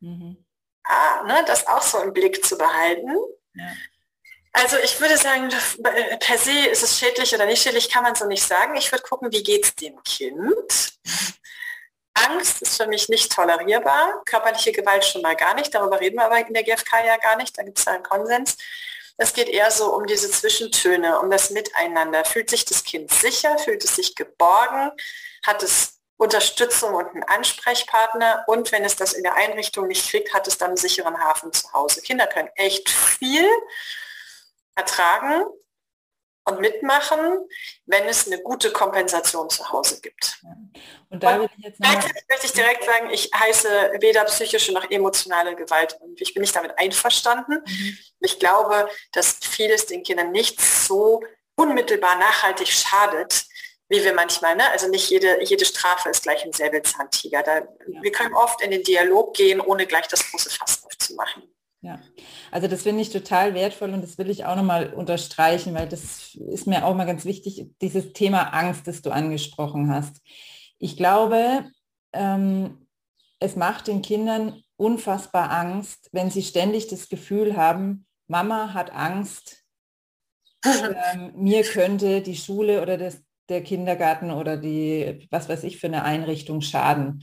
[0.00, 0.43] Mhm.
[0.84, 3.10] Ah, ne, das auch so im Blick zu behalten.
[3.54, 3.64] Ja.
[4.52, 5.48] Also ich würde sagen,
[6.20, 8.76] per se ist es schädlich oder nicht schädlich, kann man so nicht sagen.
[8.76, 10.94] Ich würde gucken, wie geht es dem Kind.
[12.14, 14.22] Angst ist für mich nicht tolerierbar.
[14.24, 15.74] Körperliche Gewalt schon mal gar nicht.
[15.74, 17.58] Darüber reden wir aber in der GfK ja gar nicht.
[17.58, 18.56] Da gibt es einen Konsens.
[19.16, 22.24] Es geht eher so um diese Zwischentöne, um das Miteinander.
[22.24, 23.58] Fühlt sich das Kind sicher?
[23.58, 24.92] Fühlt es sich geborgen?
[25.44, 28.44] Hat es Unterstützung und einen Ansprechpartner?
[28.46, 31.52] Und wenn es das in der Einrichtung nicht kriegt, hat es dann einen sicheren Hafen
[31.52, 32.02] zu Hause.
[32.02, 33.46] Kinder können echt viel
[34.74, 35.44] ertragen
[36.46, 37.38] und mitmachen,
[37.86, 40.42] wenn es eine gute Kompensation zu Hause gibt.
[41.08, 45.96] Und da will ich möchte ich direkt sagen, ich heiße weder psychische noch emotionale Gewalt
[46.00, 47.62] und ich bin nicht damit einverstanden.
[47.66, 47.98] Mhm.
[48.20, 51.22] Ich glaube, dass vieles den Kindern nicht so
[51.56, 53.46] unmittelbar nachhaltig schadet,
[53.94, 54.68] wie wir manchmal, ne?
[54.72, 57.42] also nicht jede, jede Strafe ist gleich ein Säbelzahntiger.
[57.42, 58.02] Da, ja.
[58.02, 61.44] Wir können oft in den Dialog gehen, ohne gleich das große Fass aufzumachen.
[61.80, 62.00] Ja,
[62.50, 66.34] also das finde ich total wertvoll und das will ich auch nochmal unterstreichen, weil das
[66.34, 70.16] ist mir auch mal ganz wichtig, dieses Thema Angst, das du angesprochen hast.
[70.78, 71.70] Ich glaube,
[72.14, 72.88] ähm,
[73.38, 79.62] es macht den Kindern unfassbar Angst, wenn sie ständig das Gefühl haben, Mama hat Angst,
[80.64, 85.86] ähm, mir könnte die Schule oder das, der Kindergarten oder die, was weiß ich, für
[85.86, 87.22] eine Einrichtung schaden.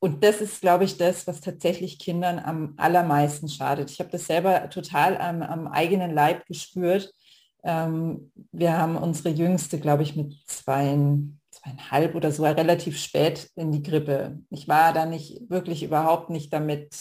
[0.00, 3.90] Und das ist, glaube ich, das, was tatsächlich Kindern am allermeisten schadet.
[3.90, 7.10] Ich habe das selber total am, am eigenen Leib gespürt.
[7.62, 10.94] Ähm, wir haben unsere Jüngste, glaube ich, mit zwei,
[11.50, 14.40] zweieinhalb oder so relativ spät in die Grippe.
[14.50, 16.94] Ich war da nicht wirklich überhaupt nicht damit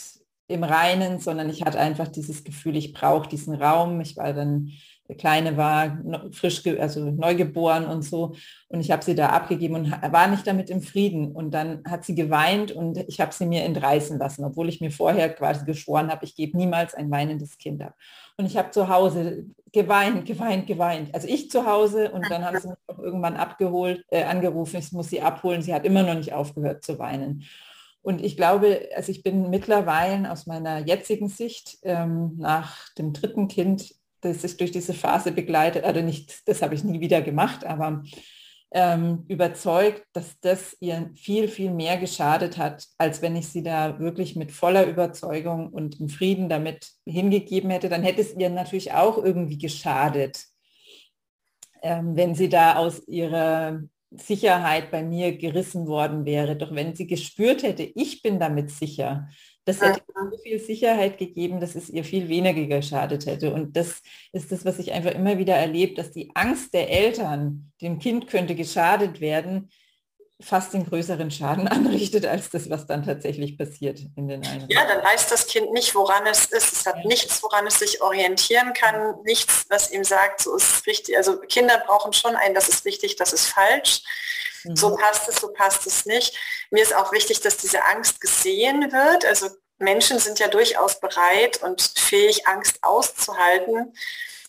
[0.47, 3.99] im Reinen, sondern ich hatte einfach dieses Gefühl, ich brauche diesen Raum.
[3.99, 4.71] Ich war dann
[5.09, 5.97] der Kleine war
[6.31, 8.35] frisch, also neugeboren und so.
[8.69, 11.33] Und ich habe sie da abgegeben und war nicht damit im Frieden.
[11.33, 14.91] Und dann hat sie geweint und ich habe sie mir entreißen lassen, obwohl ich mir
[14.91, 17.95] vorher quasi geschworen habe, ich gebe niemals ein weinendes Kind ab.
[18.37, 21.13] Und ich habe zu Hause geweint, geweint, geweint.
[21.13, 24.93] Also ich zu Hause und dann haben sie mich auch irgendwann abgeholt, äh, angerufen, ich
[24.93, 25.61] muss sie abholen.
[25.61, 27.43] Sie hat immer noch nicht aufgehört zu weinen.
[28.01, 33.47] Und ich glaube, also ich bin mittlerweile aus meiner jetzigen Sicht ähm, nach dem dritten
[33.47, 37.65] Kind das ich durch diese Phase begleitet, also nicht, das habe ich nie wieder gemacht,
[37.65, 38.03] aber
[38.73, 43.99] ähm, überzeugt, dass das ihr viel, viel mehr geschadet hat, als wenn ich sie da
[43.99, 47.87] wirklich mit voller Überzeugung und im Frieden damit hingegeben hätte.
[47.87, 50.45] Dann hätte es ihr natürlich auch irgendwie geschadet,
[51.83, 56.55] ähm, wenn sie da aus ihrer Sicherheit bei mir gerissen worden wäre.
[56.55, 59.29] Doch wenn sie gespürt hätte, ich bin damit sicher,
[59.65, 60.01] das hätte
[60.31, 63.53] so viel Sicherheit gegeben, dass es ihr viel weniger geschadet hätte.
[63.53, 64.01] Und das
[64.31, 68.27] ist das, was ich einfach immer wieder erlebe, dass die Angst der Eltern, dem Kind
[68.27, 69.69] könnte geschadet werden,
[70.41, 74.69] fast den größeren Schaden anrichtet als das, was dann tatsächlich passiert in den Einrichtungen.
[74.69, 76.73] Ja, dann weiß das Kind nicht, woran es ist.
[76.73, 77.07] Es hat ja.
[77.07, 81.17] nichts, woran es sich orientieren kann, nichts, was ihm sagt, so ist es richtig.
[81.17, 84.01] Also Kinder brauchen schon ein, das ist richtig, das ist falsch.
[84.63, 84.75] Mhm.
[84.75, 86.37] So passt es, so passt es nicht.
[86.71, 89.25] Mir ist auch wichtig, dass diese Angst gesehen wird.
[89.25, 93.93] Also Menschen sind ja durchaus bereit und fähig, Angst auszuhalten,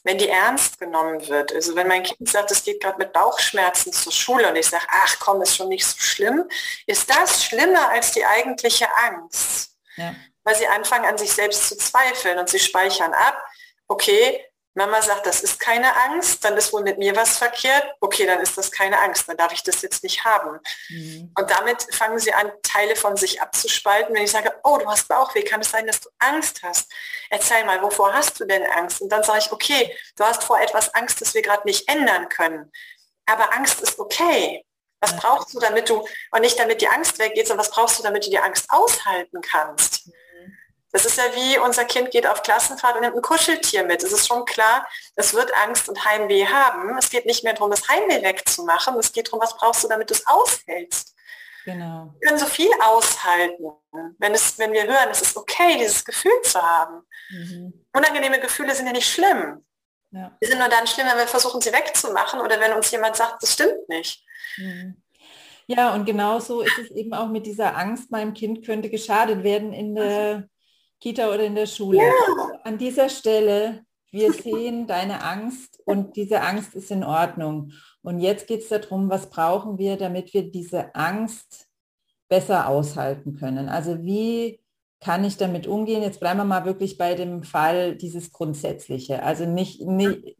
[0.05, 1.53] wenn die ernst genommen wird.
[1.53, 4.87] Also wenn mein Kind sagt, es geht gerade mit Bauchschmerzen zur Schule und ich sage,
[4.91, 6.45] ach komm, ist schon nicht so schlimm,
[6.87, 9.77] ist das schlimmer als die eigentliche Angst.
[9.97, 10.15] Ja.
[10.45, 13.43] Weil sie anfangen an sich selbst zu zweifeln und sie speichern ab,
[13.89, 14.45] okay,
[14.75, 17.85] Mama sagt, das ist keine Angst, dann ist wohl mit mir was verkehrt.
[18.01, 20.59] Okay, dann ist das keine Angst, dann darf ich das jetzt nicht haben.
[20.89, 21.33] Mhm.
[21.39, 24.15] Und damit fangen sie an, Teile von sich abzuspalten.
[24.15, 26.91] Wenn ich sage, oh, du hast Bauchweh, kann es sein, dass du Angst hast?
[27.31, 29.01] Erzähl mal, wovor hast du denn Angst?
[29.01, 32.29] Und dann sage ich, okay, du hast vor etwas Angst, das wir gerade nicht ändern
[32.29, 32.73] können.
[33.27, 34.65] Aber Angst ist okay.
[35.01, 38.03] Was brauchst du, damit du, und nicht damit die Angst weggeht, sondern was brauchst du,
[38.03, 40.09] damit du die Angst aushalten kannst?
[40.95, 44.05] Das ist ja wie unser Kind geht auf Klassenfahrt und nimmt ein Kuscheltier mit.
[44.05, 44.87] Es ist schon klar,
[45.17, 46.97] es wird Angst und Heimweh haben.
[46.97, 48.97] Es geht nicht mehr darum, das Heimweh wegzumachen.
[49.01, 51.17] Es geht darum, was brauchst du, damit du es aushältst.
[51.65, 52.15] Genau.
[52.21, 53.73] Wir können so viel aushalten,
[54.19, 57.03] wenn, es, wenn wir hören, es ist okay, dieses Gefühl zu haben.
[57.31, 57.87] Mhm.
[57.93, 59.65] Unangenehme Gefühle sind ja nicht schlimm.
[60.13, 60.39] Ja.
[60.41, 63.43] Die sind nur dann schlimm, wenn wir versuchen, sie wegzumachen oder wenn uns jemand sagt,
[63.43, 64.23] das stimmt nicht.
[64.59, 65.03] Mhm.
[65.67, 69.73] Ja, und genauso ist es eben auch mit dieser Angst, meinem Kind könnte geschadet werden
[69.73, 70.49] in der
[71.01, 71.99] Kita oder in der Schule.
[71.99, 72.11] Ja.
[72.65, 77.73] An dieser Stelle, wir sehen deine Angst und diese Angst ist in Ordnung.
[78.03, 81.69] Und jetzt geht es darum, was brauchen wir, damit wir diese Angst
[82.29, 83.69] besser aushalten können.
[83.69, 84.64] Also wie
[85.05, 86.03] kann ich damit umgehen?
[86.03, 89.23] Jetzt bleiben wir mal wirklich bei dem Fall dieses Grundsätzliche.
[89.23, 90.35] Also nicht, nicht,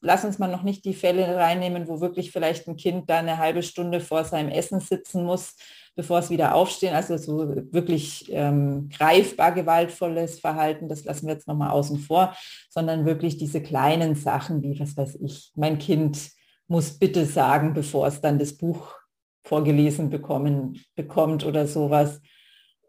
[0.00, 3.38] lass uns mal noch nicht die Fälle reinnehmen, wo wirklich vielleicht ein Kind da eine
[3.38, 5.56] halbe Stunde vor seinem Essen sitzen muss,
[5.96, 6.94] bevor es wieder aufstehen.
[6.94, 12.32] Also so wirklich ähm, greifbar gewaltvolles Verhalten, das lassen wir jetzt nochmal außen vor,
[12.70, 16.30] sondern wirklich diese kleinen Sachen wie, was weiß ich, mein Kind
[16.68, 18.94] muss bitte sagen, bevor es dann das Buch
[19.42, 22.20] vorgelesen bekommen, bekommt oder sowas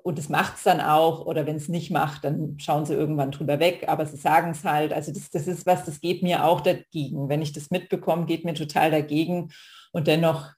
[0.07, 3.31] und es macht es dann auch oder wenn es nicht macht, dann schauen sie irgendwann
[3.31, 4.93] drüber weg, aber sie sagen es halt.
[4.93, 7.27] Also das, das ist was, das geht mir auch dagegen.
[7.27, 9.49] Wenn ich das mitbekomme, geht mir total dagegen
[9.91, 10.53] und dennoch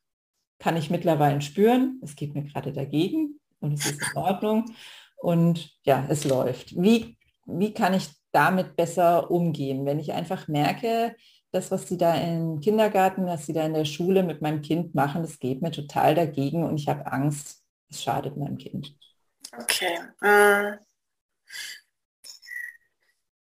[0.59, 4.65] kann ich mittlerweile spüren, es geht mir gerade dagegen und es ist in Ordnung
[5.17, 6.79] und ja, es läuft.
[6.79, 11.15] Wie, wie kann ich damit besser umgehen, wenn ich einfach merke,
[11.51, 14.93] das, was sie da im Kindergarten, was sie da in der Schule mit meinem Kind
[14.93, 18.93] machen, das geht mir total dagegen und ich habe Angst, es schadet meinem Kind.
[19.57, 19.99] Okay.
[20.23, 20.79] Ähm,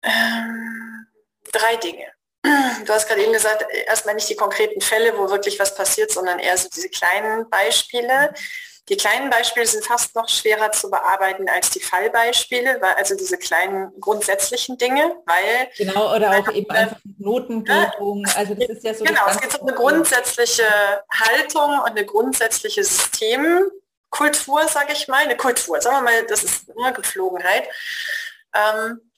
[0.02, 1.06] ähm,
[1.52, 2.06] drei Dinge.
[2.86, 6.38] Du hast gerade eben gesagt, erstmal nicht die konkreten Fälle, wo wirklich was passiert, sondern
[6.38, 8.32] eher so diese kleinen Beispiele.
[8.88, 13.92] Die kleinen Beispiele sind fast noch schwerer zu bearbeiten als die Fallbeispiele, also diese kleinen
[14.00, 18.26] grundsätzlichen Dinge, weil genau oder auch eben einfach Notengebung.
[18.34, 20.64] Also das ist ja so genau, es geht um eine grundsätzliche
[21.08, 23.70] Haltung und eine grundsätzliche System,
[24.10, 27.68] Kultur, sage ich mal, eine Kultur, sagen wir mal, das ist eine Gepflogenheit.
[28.54, 29.10] Ähm,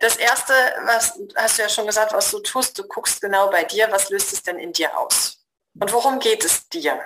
[0.00, 0.52] das erste,
[0.84, 4.10] was hast du ja schon gesagt, was du tust, du guckst genau bei dir, was
[4.10, 5.44] löst es denn in dir aus?
[5.78, 7.00] Und worum geht es dir?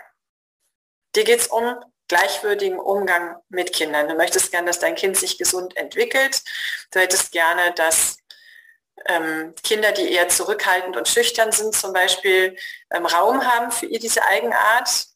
[1.14, 1.76] Dir geht es um
[2.08, 4.08] gleichwürdigen Umgang mit Kindern.
[4.08, 6.42] Du möchtest gerne, dass dein Kind sich gesund entwickelt.
[6.90, 8.18] Du hättest gerne, dass
[9.06, 12.56] ähm, Kinder, die eher zurückhaltend und schüchtern sind, zum Beispiel
[12.90, 15.06] ähm, Raum haben für ihr diese Eigenart.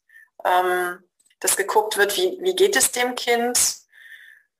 [0.45, 1.03] Ähm,
[1.41, 3.59] dass geguckt wird, wie, wie geht es dem Kind,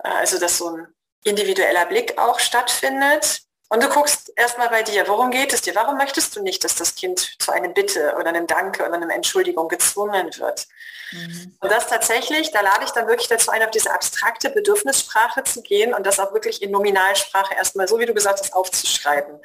[0.04, 0.88] äh, also dass so ein
[1.24, 3.44] individueller Blick auch stattfindet.
[3.70, 5.74] Und du guckst erstmal bei dir, worum geht es dir?
[5.76, 9.14] Warum möchtest du nicht, dass das Kind zu einem Bitte oder einem Danke oder einer
[9.14, 10.68] Entschuldigung gezwungen wird?
[11.14, 11.56] Mhm.
[11.62, 15.62] Und das tatsächlich, da lade ich dann wirklich dazu ein, auf diese abstrakte Bedürfnissprache zu
[15.62, 19.40] gehen und das auch wirklich in Nominalsprache erstmal, so wie du gesagt hast, aufzuschreiben.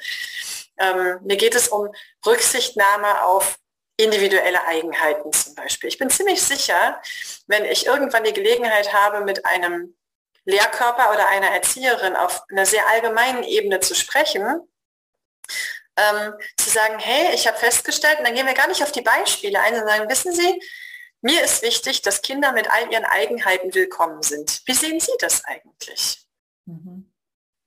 [0.77, 1.89] Ähm, mir geht es um
[2.25, 3.57] Rücksichtnahme auf
[3.97, 5.89] individuelle Eigenheiten zum Beispiel.
[5.89, 7.01] Ich bin ziemlich sicher,
[7.47, 9.95] wenn ich irgendwann die Gelegenheit habe, mit einem
[10.45, 14.61] Lehrkörper oder einer Erzieherin auf einer sehr allgemeinen Ebene zu sprechen,
[15.97, 19.01] ähm, zu sagen, hey, ich habe festgestellt, und dann gehen wir gar nicht auf die
[19.01, 20.61] Beispiele ein, sondern sagen, wissen Sie,
[21.21, 24.61] mir ist wichtig, dass Kinder mit all ihren Eigenheiten willkommen sind.
[24.65, 26.25] Wie sehen Sie das eigentlich?
[26.65, 27.11] Mhm.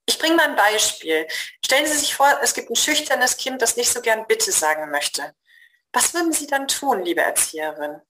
[0.06, 1.26] Ich bringe mal ein Beispiel.
[1.64, 4.90] Stellen Sie sich vor, es gibt ein schüchternes Kind, das nicht so gern Bitte sagen
[4.90, 5.34] möchte.
[5.92, 8.00] Was würden Sie dann tun, liebe Erzieherin?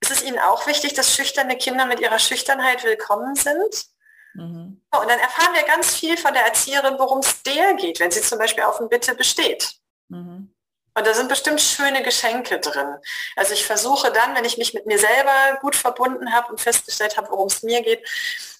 [0.00, 3.86] Ist es Ihnen auch wichtig, dass schüchterne Kinder mit ihrer Schüchternheit willkommen sind?
[4.34, 4.82] Mhm.
[4.90, 8.22] Und dann erfahren wir ganz viel von der Erzieherin, worum es der geht, wenn sie
[8.22, 9.74] zum Beispiel auf ein Bitte besteht.
[10.08, 10.54] Mhm.
[10.94, 12.96] Und da sind bestimmt schöne Geschenke drin.
[13.36, 17.16] Also ich versuche dann, wenn ich mich mit mir selber gut verbunden habe und festgestellt
[17.16, 18.06] habe, worum es mir geht,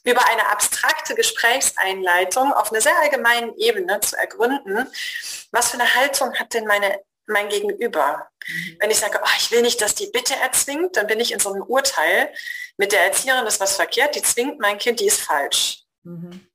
[0.05, 4.91] über eine abstrakte Gesprächseinleitung auf einer sehr allgemeinen Ebene zu ergründen,
[5.51, 7.03] was für eine Haltung hat denn meine
[7.33, 8.29] mein Gegenüber.
[8.47, 8.77] Mhm.
[8.81, 11.41] Wenn ich sage, oh, ich will nicht, dass die Bitte erzwingt, dann bin ich in
[11.41, 12.33] so einem Urteil,
[12.77, 15.83] mit der Erzieherin ist was verkehrt, die zwingt mein Kind, die ist falsch.
[16.05, 16.47] Mhm.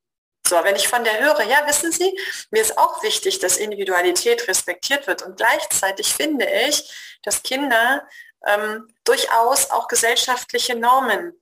[0.48, 2.18] So, wenn ich von der höre, ja, wissen Sie,
[2.52, 8.08] mir ist auch wichtig, dass Individualität respektiert wird und gleichzeitig finde ich, dass Kinder
[8.46, 11.34] ähm, durchaus auch gesellschaftliche Normen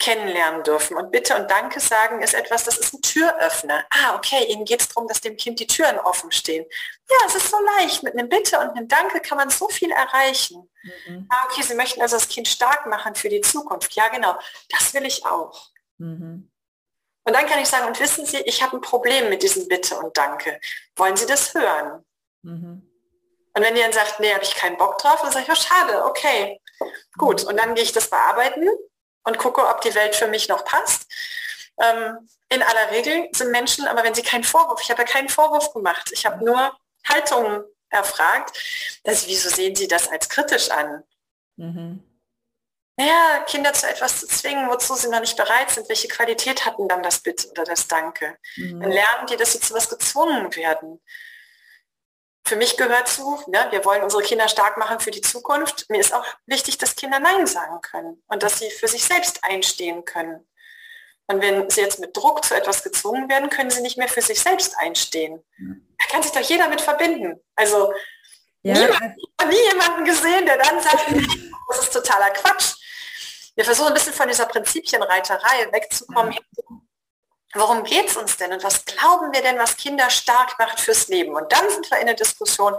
[0.00, 0.96] kennenlernen dürfen.
[0.96, 3.84] Und Bitte und Danke sagen ist etwas, das ist ein Türöffner.
[3.90, 6.66] Ah, okay, Ihnen geht es darum, dass dem Kind die Türen offen stehen.
[7.08, 8.02] Ja, es ist so leicht.
[8.02, 10.68] Mit einem Bitte und einem Danke kann man so viel erreichen.
[10.82, 11.28] Mhm.
[11.28, 13.94] Ah, okay, Sie möchten also das Kind stark machen für die Zukunft.
[13.94, 14.36] Ja, genau.
[14.70, 15.68] Das will ich auch.
[15.98, 16.50] Mhm.
[17.24, 19.96] Und dann kann ich sagen, und wissen Sie, ich habe ein Problem mit diesem Bitte
[19.96, 20.58] und Danke.
[20.96, 22.04] Wollen Sie das hören?
[22.42, 22.90] Mhm.
[23.52, 25.54] Und wenn die dann sagt, nee, habe ich keinen Bock drauf, dann sage ich, oh,
[25.54, 26.60] schade, okay,
[27.18, 27.44] gut.
[27.44, 28.66] Und dann gehe ich das bearbeiten
[29.24, 31.06] und gucke, ob die Welt für mich noch passt.
[31.80, 35.28] Ähm, in aller Regel sind Menschen, aber wenn sie keinen Vorwurf, ich habe ja keinen
[35.28, 36.76] Vorwurf gemacht, ich habe nur
[37.08, 38.58] Haltungen erfragt,
[39.04, 41.02] dass, wieso sehen Sie das als kritisch an?
[41.56, 42.04] Mhm.
[42.96, 46.86] Naja, Kinder zu etwas zu zwingen, wozu sie noch nicht bereit sind, welche Qualität hatten
[46.86, 48.36] dann das Bitte oder das Danke?
[48.56, 48.80] Mhm.
[48.80, 51.00] Dann lernen die, dass sie zu was gezwungen werden
[52.50, 55.88] für mich gehört zu, ne, wir wollen unsere Kinder stark machen für die Zukunft.
[55.88, 59.44] Mir ist auch wichtig, dass Kinder Nein sagen können und dass sie für sich selbst
[59.44, 60.44] einstehen können.
[61.28, 64.20] Und wenn sie jetzt mit Druck zu etwas gezwungen werden, können sie nicht mehr für
[64.20, 65.44] sich selbst einstehen.
[65.58, 67.40] Da kann sich doch jeder mit verbinden.
[67.54, 67.94] Also
[68.62, 68.74] ja.
[68.74, 69.16] niemand,
[69.48, 71.04] nie jemanden gesehen, der dann sagt,
[71.68, 72.74] das ist totaler Quatsch.
[73.54, 76.34] Wir versuchen ein bisschen von dieser Prinzipienreiterei wegzukommen.
[76.68, 76.79] Mhm.
[77.54, 81.08] Worum geht es uns denn und was glauben wir denn, was Kinder stark macht fürs
[81.08, 81.34] Leben?
[81.34, 82.74] Und dann sind wir in der Diskussion,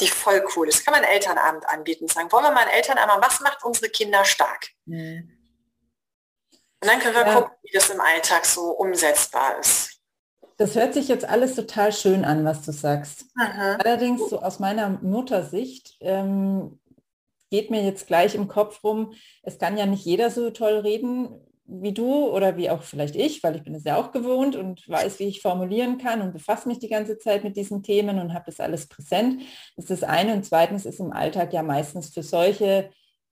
[0.00, 0.84] die voll cool ist.
[0.84, 4.68] Kann man Elternabend anbieten, sagen, wollen wir mal einen Elternabend, was macht unsere Kinder stark?
[4.86, 5.38] Mhm.
[6.80, 7.34] Und dann können wir ja.
[7.34, 9.90] gucken, wie das im Alltag so umsetzbar ist.
[10.56, 13.26] Das hört sich jetzt alles total schön an, was du sagst.
[13.38, 13.76] Aha.
[13.76, 16.80] Allerdings so aus meiner Muttersicht ähm,
[17.50, 21.47] geht mir jetzt gleich im Kopf rum, es kann ja nicht jeder so toll reden
[21.70, 24.88] wie du oder wie auch vielleicht ich, weil ich bin es ja auch gewohnt und
[24.88, 28.32] weiß, wie ich formulieren kann und befasse mich die ganze Zeit mit diesen Themen und
[28.32, 29.42] habe das alles präsent.
[29.76, 30.32] Das ist das eine.
[30.32, 32.90] Und zweitens ist im Alltag ja meistens für solche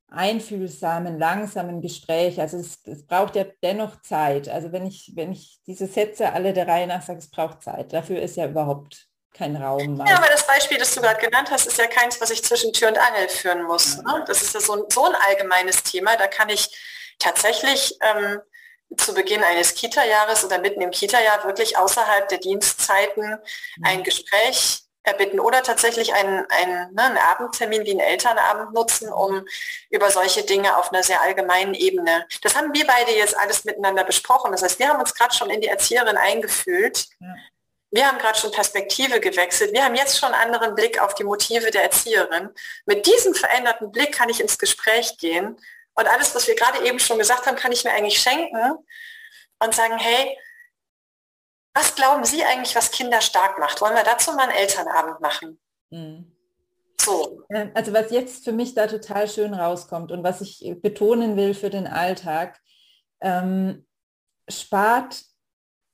[0.08, 2.38] einfühlsamen, langsamen Gespräch.
[2.38, 4.50] Also es, es, braucht ja dennoch Zeit.
[4.50, 7.92] Also wenn ich, wenn ich diese Sätze alle der Reihe nach sage, es braucht Zeit.
[7.94, 9.96] Dafür ist ja überhaupt kein Raum.
[10.06, 12.72] Ja, aber das Beispiel, das du gerade genannt hast, ist ja keins, was ich zwischen
[12.74, 13.96] Tür und Angel führen muss.
[13.96, 14.24] Ne?
[14.26, 16.16] Das ist ja so ein, so ein allgemeines Thema.
[16.16, 16.68] Da kann ich
[17.18, 18.40] tatsächlich ähm,
[18.96, 23.38] zu Beginn eines Kita-Jahres oder mitten im Kita-Jahr wirklich außerhalb der Dienstzeiten
[23.82, 29.46] ein Gespräch erbitten oder tatsächlich einen, einen, ne, einen Abendtermin wie einen Elternabend nutzen, um
[29.88, 32.26] über solche Dinge auf einer sehr allgemeinen Ebene.
[32.42, 34.50] Das haben wir beide jetzt alles miteinander besprochen.
[34.50, 37.06] Das heißt, wir haben uns gerade schon in die Erzieherin eingefühlt.
[37.20, 37.34] Ja.
[37.92, 39.72] Wir haben gerade schon Perspektive gewechselt.
[39.72, 42.50] Wir haben jetzt schon einen anderen Blick auf die Motive der Erzieherin.
[42.84, 45.56] Mit diesem veränderten Blick kann ich ins Gespräch gehen
[45.96, 48.84] und alles, was wir gerade eben schon gesagt haben, kann ich mir eigentlich schenken
[49.62, 50.38] und sagen, hey,
[51.74, 53.80] was glauben Sie eigentlich, was Kinder stark macht?
[53.80, 55.60] Wollen wir dazu mal einen Elternabend machen?
[55.90, 56.32] Mhm.
[57.00, 57.42] So.
[57.74, 61.70] Also was jetzt für mich da total schön rauskommt und was ich betonen will für
[61.70, 62.58] den Alltag,
[63.20, 63.86] ähm,
[64.48, 65.22] spart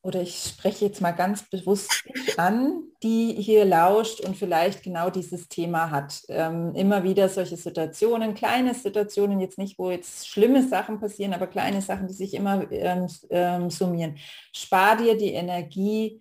[0.02, 2.04] oder ich spreche jetzt mal ganz bewusst
[2.36, 6.22] an, die hier lauscht und vielleicht genau dieses Thema hat.
[6.28, 11.46] Ähm, immer wieder solche Situationen, kleine Situationen, jetzt nicht, wo jetzt schlimme Sachen passieren, aber
[11.46, 14.16] kleine Sachen, die sich immer ähm, ähm, summieren.
[14.52, 16.20] Spar dir die Energie,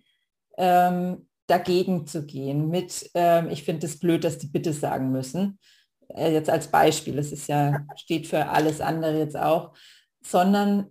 [0.56, 5.10] ähm, dagegen zu gehen mit, ähm, ich finde es das blöd, dass die Bitte sagen
[5.10, 5.58] müssen.
[6.08, 9.72] Äh, jetzt als Beispiel, es ist ja, steht für alles andere jetzt auch,
[10.22, 10.90] sondern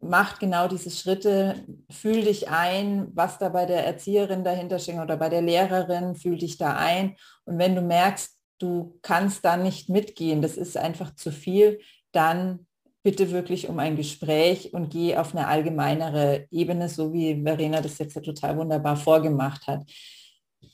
[0.00, 5.16] macht genau diese Schritte, fühl dich ein, was da bei der Erzieherin dahinter steckt oder
[5.16, 7.16] bei der Lehrerin, fühl dich da ein.
[7.44, 11.80] Und wenn du merkst, du kannst da nicht mitgehen, das ist einfach zu viel,
[12.12, 12.66] dann
[13.02, 17.98] bitte wirklich um ein Gespräch und geh auf eine allgemeinere Ebene, so wie Verena das
[17.98, 19.84] jetzt ja total wunderbar vorgemacht hat.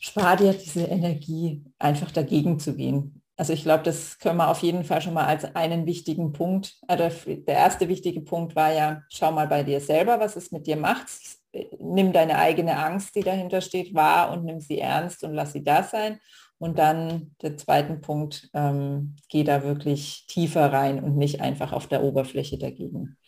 [0.00, 3.15] Spar dir diese Energie, einfach dagegen zu gehen.
[3.37, 6.76] Also ich glaube, das können wir auf jeden Fall schon mal als einen wichtigen Punkt.
[6.89, 10.66] Also der erste wichtige Punkt war ja, schau mal bei dir selber, was es mit
[10.66, 11.09] dir macht.
[11.78, 15.62] Nimm deine eigene Angst, die dahinter steht, wahr und nimm sie ernst und lass sie
[15.62, 16.18] da sein.
[16.59, 21.87] Und dann der zweite Punkt, ähm, geh da wirklich tiefer rein und nicht einfach auf
[21.87, 23.18] der Oberfläche dagegen.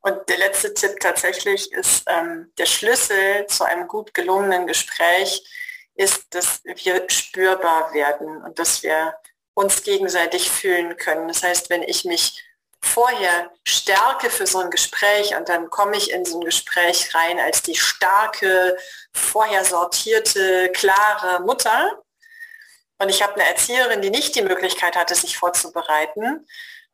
[0.00, 5.42] Und der letzte Tipp tatsächlich ist, ähm, der Schlüssel zu einem gut gelungenen Gespräch
[5.94, 9.14] ist, dass wir spürbar werden und dass wir
[9.58, 11.26] uns gegenseitig fühlen können.
[11.26, 12.44] Das heißt, wenn ich mich
[12.80, 17.40] vorher stärke für so ein Gespräch und dann komme ich in so ein Gespräch rein
[17.40, 18.76] als die starke,
[19.12, 22.00] vorher sortierte, klare Mutter
[22.98, 26.46] und ich habe eine Erzieherin, die nicht die Möglichkeit hatte, sich vorzubereiten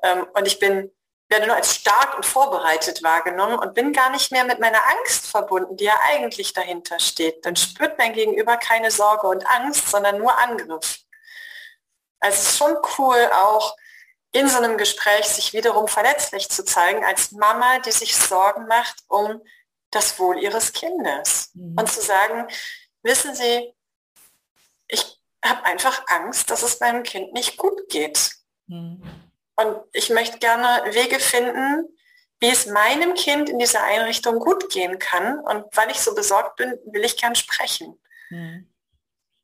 [0.03, 0.91] ähm, und ich bin
[1.29, 5.27] werde nur als stark und vorbereitet wahrgenommen und bin gar nicht mehr mit meiner Angst
[5.27, 7.45] verbunden, die ja eigentlich dahinter steht.
[7.45, 11.04] Dann spürt mein Gegenüber keine Sorge und Angst, sondern nur Angriff.
[12.25, 13.77] Also es ist schon cool, auch
[14.33, 18.97] in so einem Gespräch sich wiederum verletzlich zu zeigen als Mama, die sich Sorgen macht
[19.09, 19.43] um
[19.91, 21.51] das Wohl ihres Kindes.
[21.53, 21.77] Mhm.
[21.79, 22.49] Und zu sagen,
[23.03, 23.75] wissen Sie,
[24.89, 28.33] ich habe einfach Angst, dass es meinem Kind nicht gut geht.
[28.69, 29.03] Mhm.
[29.57, 31.95] Und ich möchte gerne Wege finden,
[32.41, 35.41] wie es meinem Kind in dieser Einrichtung gut gehen kann.
[35.41, 38.01] Und weil ich so besorgt bin, will ich gern sprechen.
[38.31, 38.74] Mhm.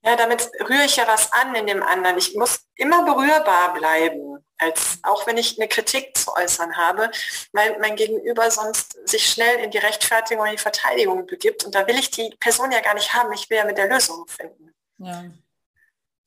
[0.03, 2.16] Ja, damit rühre ich ja was an in dem anderen.
[2.16, 7.11] Ich muss immer berührbar bleiben, als auch wenn ich eine Kritik zu äußern habe,
[7.53, 11.64] weil mein Gegenüber sonst sich schnell in die Rechtfertigung und die Verteidigung begibt.
[11.64, 13.30] Und da will ich die Person ja gar nicht haben.
[13.34, 14.74] Ich will ja mit der Lösung finden.
[14.98, 15.24] Ja.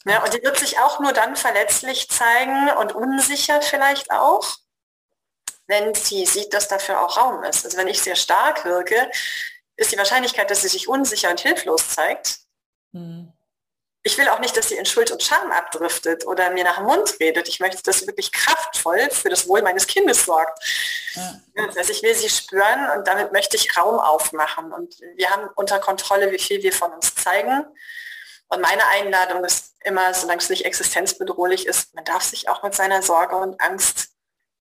[0.05, 4.57] Ja, und die wird sich auch nur dann verletzlich zeigen und unsicher vielleicht auch,
[5.65, 7.63] wenn sie sieht, dass dafür auch Raum ist.
[7.63, 9.09] Also wenn ich sehr stark wirke,
[9.77, 12.39] ist die Wahrscheinlichkeit, dass sie sich unsicher und hilflos zeigt,
[12.91, 13.32] mhm
[14.05, 16.85] ich will auch nicht, dass sie in Schuld und Scham abdriftet oder mir nach dem
[16.85, 17.47] Mund redet.
[17.47, 20.61] Ich möchte, dass sie wirklich kraftvoll für das Wohl meines Kindes sorgt.
[21.15, 21.39] Ja.
[21.77, 24.73] Heißt, ich will sie spüren und damit möchte ich Raum aufmachen.
[24.73, 27.65] Und wir haben unter Kontrolle, wie viel wir von uns zeigen.
[28.49, 32.75] Und meine Einladung ist immer, solange es nicht existenzbedrohlich ist, man darf sich auch mit
[32.75, 34.09] seiner Sorge und Angst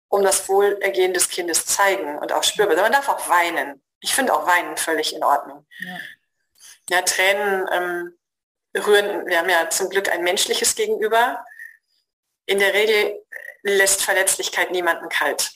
[0.10, 2.76] um das Wohlergehen des Kindes zeigen und auch spürbar.
[2.76, 3.82] Man darf auch weinen.
[4.00, 5.66] Ich finde auch Weinen völlig in Ordnung.
[5.80, 5.98] Ja,
[6.92, 8.18] ja Tränen ähm,
[8.76, 11.44] rühren, wir haben ja zum Glück ein menschliches Gegenüber.
[12.46, 13.24] In der Regel
[13.64, 15.52] lässt Verletzlichkeit niemanden kalt.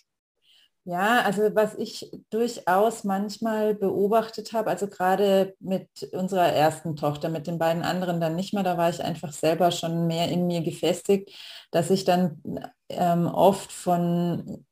[0.89, 7.45] Ja, also was ich durchaus manchmal beobachtet habe, also gerade mit unserer ersten Tochter, mit
[7.45, 10.61] den beiden anderen dann nicht mehr, da war ich einfach selber schon mehr in mir
[10.61, 11.29] gefestigt,
[11.71, 12.41] dass ich dann
[12.87, 14.65] ähm, oft von,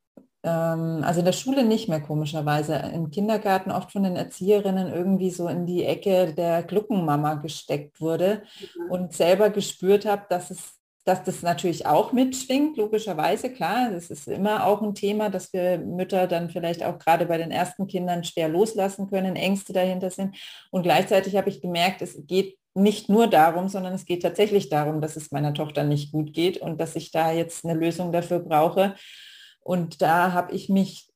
[0.47, 5.47] also in der Schule nicht mehr komischerweise, im Kindergarten oft von den Erzieherinnen irgendwie so
[5.47, 8.91] in die Ecke der Gluckenmama gesteckt wurde mhm.
[8.91, 10.75] und selber gespürt habe, dass es
[11.05, 13.91] dass das natürlich auch mitschwingt, logischerweise, klar.
[13.91, 17.51] Das ist immer auch ein Thema, dass wir Mütter dann vielleicht auch gerade bei den
[17.51, 20.35] ersten Kindern schwer loslassen können, Ängste dahinter sind.
[20.71, 24.99] Und gleichzeitig habe ich gemerkt, es geht nicht nur darum, sondern es geht tatsächlich darum,
[24.99, 28.39] dass es meiner Tochter nicht gut geht und dass ich da jetzt eine Lösung dafür
[28.39, 28.95] brauche.
[29.65, 31.07] Und da habe ich mich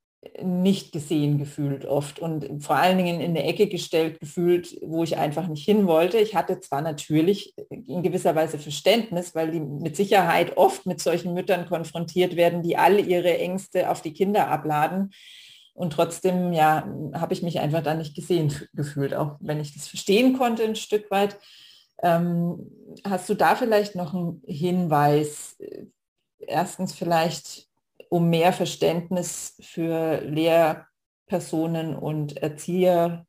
[0.41, 5.17] nicht gesehen gefühlt oft und vor allen Dingen in der Ecke gestellt gefühlt, wo ich
[5.17, 6.17] einfach nicht hin wollte.
[6.17, 11.35] Ich hatte zwar natürlich in gewisser Weise Verständnis, weil die mit Sicherheit oft mit solchen
[11.35, 15.11] Müttern konfrontiert werden, die alle ihre Ängste auf die Kinder abladen.
[15.73, 19.87] Und trotzdem, ja, habe ich mich einfach da nicht gesehen gefühlt, auch wenn ich das
[19.87, 21.37] verstehen konnte ein Stück weit.
[22.01, 22.71] Ähm,
[23.05, 25.55] hast du da vielleicht noch einen Hinweis?
[26.39, 27.68] Erstens vielleicht
[28.09, 33.25] um mehr Verständnis für Lehrpersonen und Erzieherinnen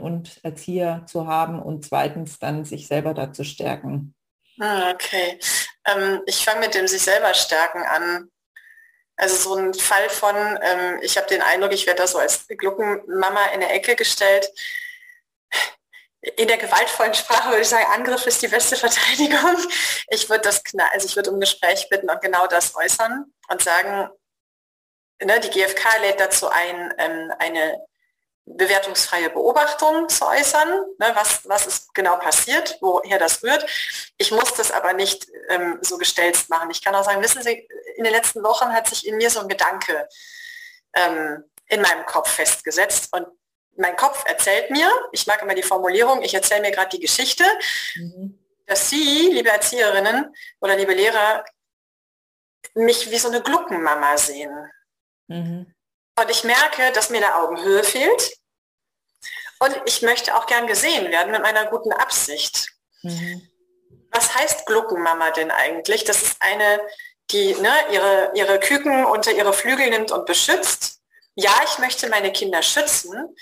[0.00, 4.14] und Erzieher zu haben und zweitens dann sich selber da zu stärken.
[4.58, 5.38] Ah, okay.
[5.86, 8.30] Ähm, ich fange mit dem sich selber stärken an.
[9.16, 12.46] Also so ein Fall von, ähm, ich habe den Eindruck, ich werde da so als
[12.48, 14.50] Gluckenmama in der Ecke gestellt
[16.22, 19.56] in der gewaltvollen Sprache würde ich sagen, Angriff ist die beste Verteidigung.
[20.08, 20.62] Ich würde das,
[20.92, 24.10] also ich würde um Gespräch bitten und genau das äußern und sagen,
[25.22, 27.84] ne, die GfK lädt dazu ein, ähm, eine
[28.44, 30.68] bewertungsfreie Beobachtung zu äußern,
[30.98, 33.64] ne, was, was ist genau passiert, woher das rührt.
[34.18, 36.70] Ich muss das aber nicht ähm, so gestellt machen.
[36.70, 37.66] Ich kann auch sagen, wissen Sie,
[37.96, 40.08] in den letzten Wochen hat sich in mir so ein Gedanke
[40.94, 43.26] ähm, in meinem Kopf festgesetzt und
[43.80, 47.44] mein Kopf erzählt mir, ich mag immer die Formulierung, ich erzähle mir gerade die Geschichte,
[47.96, 48.38] mhm.
[48.66, 51.44] dass Sie, liebe Erzieherinnen oder liebe Lehrer,
[52.74, 54.70] mich wie so eine Gluckenmama sehen.
[55.26, 55.74] Mhm.
[56.18, 58.36] Und ich merke, dass mir der Augenhöhe fehlt.
[59.58, 62.68] Und ich möchte auch gern gesehen werden mit meiner guten Absicht.
[63.02, 63.48] Mhm.
[64.10, 66.04] Was heißt Gluckenmama denn eigentlich?
[66.04, 66.80] Das ist eine,
[67.30, 71.00] die ne, ihre, ihre Küken unter ihre Flügel nimmt und beschützt.
[71.34, 73.36] Ja, ich möchte meine Kinder schützen,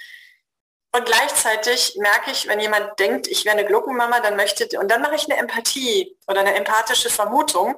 [0.93, 5.03] und gleichzeitig merke ich, wenn jemand denkt, ich wäre eine Gluckenmama, dann möchte, und dann
[5.03, 7.77] mache ich eine Empathie oder eine empathische Vermutung.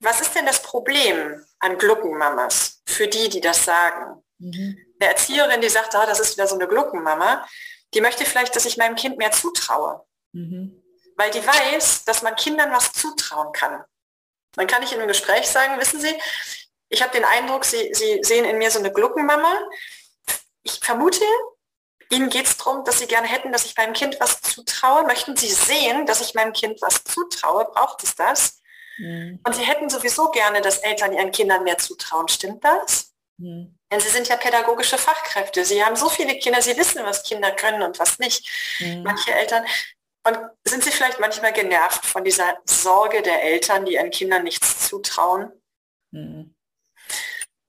[0.00, 4.22] Was ist denn das Problem an Gluckenmamas für die, die das sagen?
[4.38, 4.78] Mhm.
[5.00, 7.48] Eine Erzieherin, die sagt, ah, das ist wieder so eine Gluckenmama,
[7.94, 10.04] die möchte vielleicht, dass ich meinem Kind mehr zutraue.
[10.32, 10.82] Mhm.
[11.16, 13.82] Weil die weiß, dass man Kindern was zutrauen kann.
[14.52, 16.14] Dann kann ich in einem Gespräch sagen, wissen Sie,
[16.90, 19.58] ich habe den Eindruck, Sie, Sie sehen in mir so eine Gluckenmama.
[20.62, 21.24] Ich vermute,
[22.10, 25.04] Ihnen geht es darum, dass Sie gerne hätten, dass ich meinem Kind was zutraue.
[25.04, 27.66] Möchten Sie sehen, dass ich meinem Kind was zutraue?
[27.66, 28.60] Braucht es das?
[28.98, 29.40] Mhm.
[29.44, 32.28] Und Sie hätten sowieso gerne, dass Eltern ihren Kindern mehr zutrauen.
[32.28, 33.12] Stimmt das?
[33.36, 33.78] Mhm.
[33.90, 35.64] Denn Sie sind ja pädagogische Fachkräfte.
[35.64, 38.48] Sie haben so viele Kinder, Sie wissen, was Kinder können und was nicht.
[38.80, 39.02] Mhm.
[39.02, 39.64] Manche Eltern.
[40.24, 44.88] Und sind Sie vielleicht manchmal genervt von dieser Sorge der Eltern, die ihren Kindern nichts
[44.88, 45.52] zutrauen?
[46.10, 46.54] Mhm.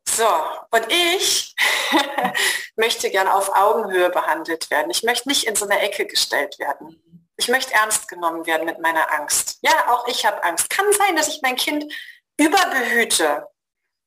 [0.07, 0.27] So,
[0.71, 1.55] und ich
[2.79, 4.89] möchte gern auf Augenhöhe behandelt werden.
[4.89, 6.99] Ich möchte nicht in so eine Ecke gestellt werden.
[7.37, 9.59] Ich möchte ernst genommen werden mit meiner Angst.
[9.61, 10.69] Ja, auch ich habe Angst.
[10.69, 11.85] Kann sein, dass ich mein Kind
[12.37, 13.47] überbehüte.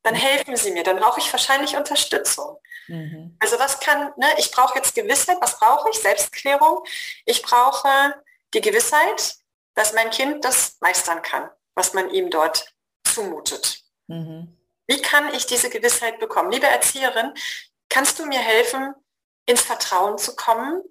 [0.02, 0.82] Dann helfen Sie mir.
[0.82, 2.58] Dann brauche ich wahrscheinlich Unterstützung.
[2.88, 3.36] Mhm.
[3.38, 5.38] Also was kann, ne, ich brauche jetzt Gewissheit.
[5.40, 5.98] Was brauche ich?
[6.00, 6.84] Selbstklärung.
[7.24, 7.88] Ich brauche
[8.52, 9.36] die Gewissheit,
[9.74, 13.82] dass mein Kind das meistern kann, was man ihm dort zumutet.
[14.08, 14.58] Mhm.
[14.86, 16.50] Wie kann ich diese Gewissheit bekommen?
[16.50, 17.32] Liebe Erzieherin,
[17.92, 18.94] kannst du mir helfen,
[19.46, 20.82] ins Vertrauen zu kommen?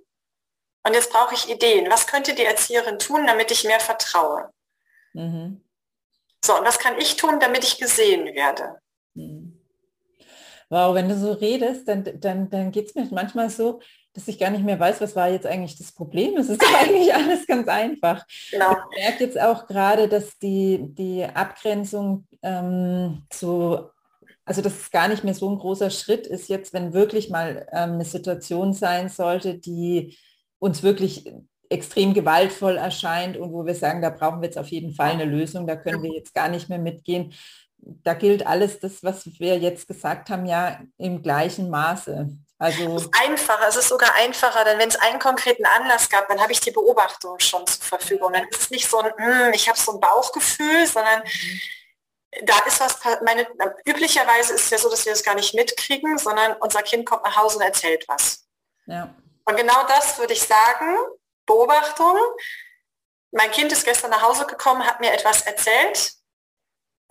[0.83, 1.89] Und jetzt brauche ich Ideen.
[1.89, 4.51] Was könnte die Erzieherin tun, damit ich mehr vertraue?
[5.13, 5.63] Mhm.
[6.43, 8.79] So, und was kann ich tun, damit ich gesehen werde?
[9.15, 9.59] Mhm.
[10.69, 13.81] Wow, wenn du so redest, dann, dann, dann geht es mir manchmal so,
[14.13, 16.37] dass ich gar nicht mehr weiß, was war jetzt eigentlich das Problem.
[16.37, 18.25] Es ist eigentlich alles ganz einfach.
[18.51, 18.71] Genau.
[18.71, 23.89] Ich merke jetzt auch gerade, dass die, die Abgrenzung ähm, zu
[24.45, 27.67] also dass es gar nicht mehr so ein großer Schritt ist jetzt, wenn wirklich mal
[27.71, 30.17] ähm, eine Situation sein sollte, die
[30.59, 31.31] uns wirklich
[31.69, 35.25] extrem gewaltvoll erscheint und wo wir sagen, da brauchen wir jetzt auf jeden Fall eine
[35.25, 37.33] Lösung, da können wir jetzt gar nicht mehr mitgehen.
[37.77, 42.29] Da gilt alles das, was wir jetzt gesagt haben, ja im gleichen Maße.
[42.59, 46.27] Also es ist einfacher, es ist sogar einfacher, denn wenn es einen konkreten Anlass gab,
[46.27, 48.33] dann habe ich die Beobachtung schon zur Verfügung.
[48.33, 51.61] Dann ist es nicht so ein, mm, ich habe so ein Bauchgefühl, sondern mhm.
[52.43, 53.47] Da ist was, meine,
[53.85, 57.23] üblicherweise ist es ja so, dass wir das gar nicht mitkriegen, sondern unser Kind kommt
[57.23, 58.47] nach Hause und erzählt was.
[58.85, 59.13] Ja.
[59.45, 60.97] Und genau das würde ich sagen,
[61.45, 62.17] Beobachtung.
[63.31, 66.21] Mein Kind ist gestern nach Hause gekommen, hat mir etwas erzählt,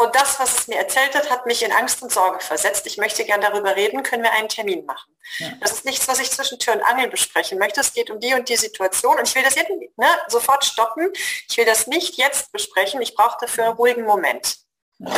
[0.00, 2.86] und das, was es mir erzählt hat, hat mich in Angst und Sorge versetzt.
[2.86, 5.14] Ich möchte gern darüber reden, können wir einen Termin machen.
[5.36, 5.50] Ja.
[5.60, 7.82] Das ist nichts, was ich zwischen Tür und Angel besprechen möchte.
[7.82, 11.12] Es geht um die und die Situation und ich will das jetzt ne, sofort stoppen.
[11.50, 13.02] Ich will das nicht jetzt besprechen.
[13.02, 14.60] Ich brauche dafür einen ruhigen Moment.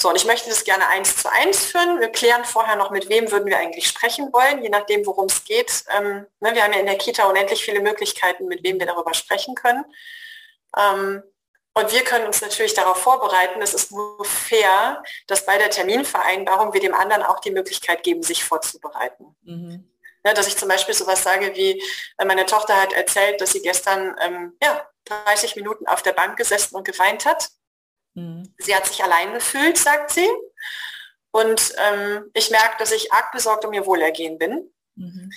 [0.00, 2.00] So, und ich möchte das gerne eins zu eins führen.
[2.00, 5.42] Wir klären vorher noch, mit wem würden wir eigentlich sprechen wollen, je nachdem, worum es
[5.44, 5.84] geht.
[5.96, 9.14] Ähm, ne, wir haben ja in der Kita unendlich viele Möglichkeiten, mit wem wir darüber
[9.14, 9.84] sprechen können.
[10.76, 11.22] Ähm,
[11.72, 13.60] und wir können uns natürlich darauf vorbereiten.
[13.62, 18.22] Es ist nur fair, dass bei der Terminvereinbarung wir dem anderen auch die Möglichkeit geben,
[18.22, 19.34] sich vorzubereiten.
[19.42, 19.90] Mhm.
[20.24, 21.82] Ja, dass ich zum Beispiel sowas sage wie,
[22.18, 26.36] äh, meine Tochter hat erzählt, dass sie gestern ähm, ja, 30 Minuten auf der Bank
[26.36, 27.48] gesessen und geweint hat.
[28.16, 28.54] Mhm.
[28.58, 30.28] Sie hat sich allein gefühlt, sagt sie.
[31.30, 34.72] Und ähm, ich merke, dass ich arg besorgt um ihr Wohlergehen bin.
[34.96, 35.30] Mhm.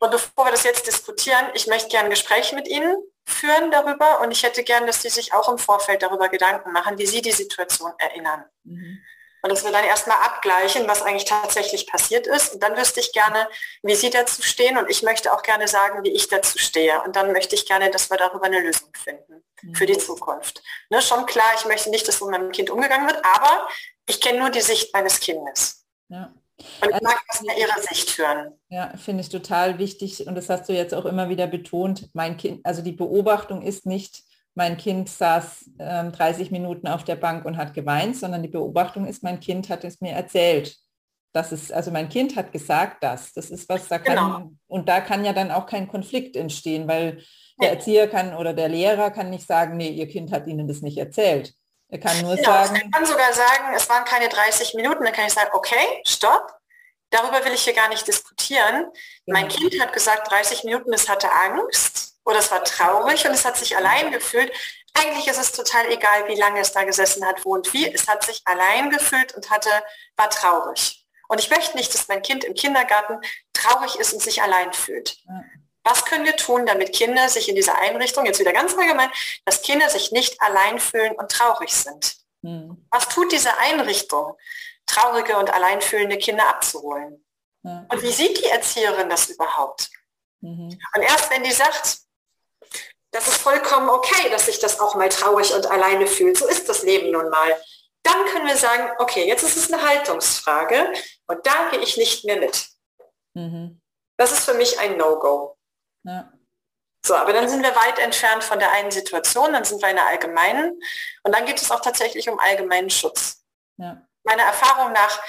[0.00, 4.20] Und bevor wir das jetzt diskutieren, ich möchte gerne ein Gespräch mit Ihnen führen darüber
[4.20, 7.22] und ich hätte gern, dass Sie sich auch im Vorfeld darüber Gedanken machen, wie Sie
[7.22, 8.44] die Situation erinnern.
[8.64, 8.98] Mhm.
[9.42, 12.54] Und dass wir dann erstmal abgleichen, was eigentlich tatsächlich passiert ist.
[12.54, 13.48] Und dann wüsste ich gerne,
[13.82, 14.78] wie Sie dazu stehen.
[14.78, 17.02] Und ich möchte auch gerne sagen, wie ich dazu stehe.
[17.02, 19.74] Und dann möchte ich gerne, dass wir darüber eine Lösung finden mhm.
[19.74, 20.62] für die Zukunft.
[20.90, 23.68] Ne, schon klar, ich möchte nicht, dass mit meinem Kind umgegangen wird, aber
[24.06, 25.86] ich kenne nur die Sicht meines Kindes.
[26.08, 26.34] Ja.
[26.80, 28.52] Und ich mag das in ihrer Sicht hören.
[28.68, 30.26] Ja, finde ich total wichtig.
[30.26, 32.08] Und das hast du jetzt auch immer wieder betont.
[32.14, 34.22] Mein Kind, also die Beobachtung ist nicht,
[34.54, 39.06] mein Kind saß ähm, 30 Minuten auf der Bank und hat geweint, sondern die Beobachtung
[39.06, 40.76] ist, mein Kind hat es mir erzählt.
[41.32, 43.32] Das ist, also mein Kind hat gesagt das.
[43.32, 44.50] Das ist was, da kann, genau.
[44.66, 47.22] und da kann ja dann auch kein Konflikt entstehen, weil
[47.60, 50.80] der Erzieher kann oder der Lehrer kann nicht sagen, nee, ihr Kind hat ihnen das
[50.80, 51.54] nicht erzählt.
[51.88, 52.74] Er kann nur genau, sagen.
[52.74, 55.04] Er kann sogar sagen, es waren keine 30 Minuten.
[55.04, 56.54] Dann kann ich sagen, okay, stopp.
[57.10, 58.90] Darüber will ich hier gar nicht diskutieren.
[59.26, 59.38] Genau.
[59.38, 63.44] Mein Kind hat gesagt, 30 Minuten, es hatte Angst oder es war traurig und es
[63.44, 64.50] hat sich allein gefühlt.
[64.94, 67.92] Eigentlich ist es total egal, wie lange es da gesessen hat, wo und wie.
[67.92, 69.70] Es hat sich allein gefühlt und hatte,
[70.16, 71.06] war traurig.
[71.28, 73.18] Und ich möchte nicht, dass mein Kind im Kindergarten
[73.52, 75.18] traurig ist und sich allein fühlt.
[75.84, 79.10] Was können wir tun, damit Kinder sich in dieser Einrichtung, jetzt wieder ganz allgemein,
[79.44, 82.16] dass Kinder sich nicht allein fühlen und traurig sind?
[82.44, 82.86] Hm.
[82.90, 84.36] Was tut diese Einrichtung,
[84.86, 87.24] traurige und alleinfühlende Kinder abzuholen?
[87.64, 87.86] Ja.
[87.88, 89.90] Und wie sieht die Erzieherin das überhaupt?
[90.40, 90.76] Mhm.
[90.94, 91.98] Und erst wenn die sagt,
[93.12, 96.68] das ist vollkommen okay, dass sich das auch mal traurig und alleine fühlt, so ist
[96.68, 97.60] das Leben nun mal,
[98.02, 100.92] dann können wir sagen, okay, jetzt ist es eine Haltungsfrage
[101.28, 102.66] und da gehe ich nicht mehr mit.
[103.34, 103.80] Mhm.
[104.16, 105.56] Das ist für mich ein No-Go.
[106.04, 106.32] Ja.
[107.04, 109.96] So, aber dann sind wir weit entfernt von der einen Situation, dann sind wir in
[109.96, 110.80] der allgemeinen
[111.24, 113.42] und dann geht es auch tatsächlich um allgemeinen Schutz.
[113.76, 114.00] Ja.
[114.22, 115.20] Meiner Erfahrung nach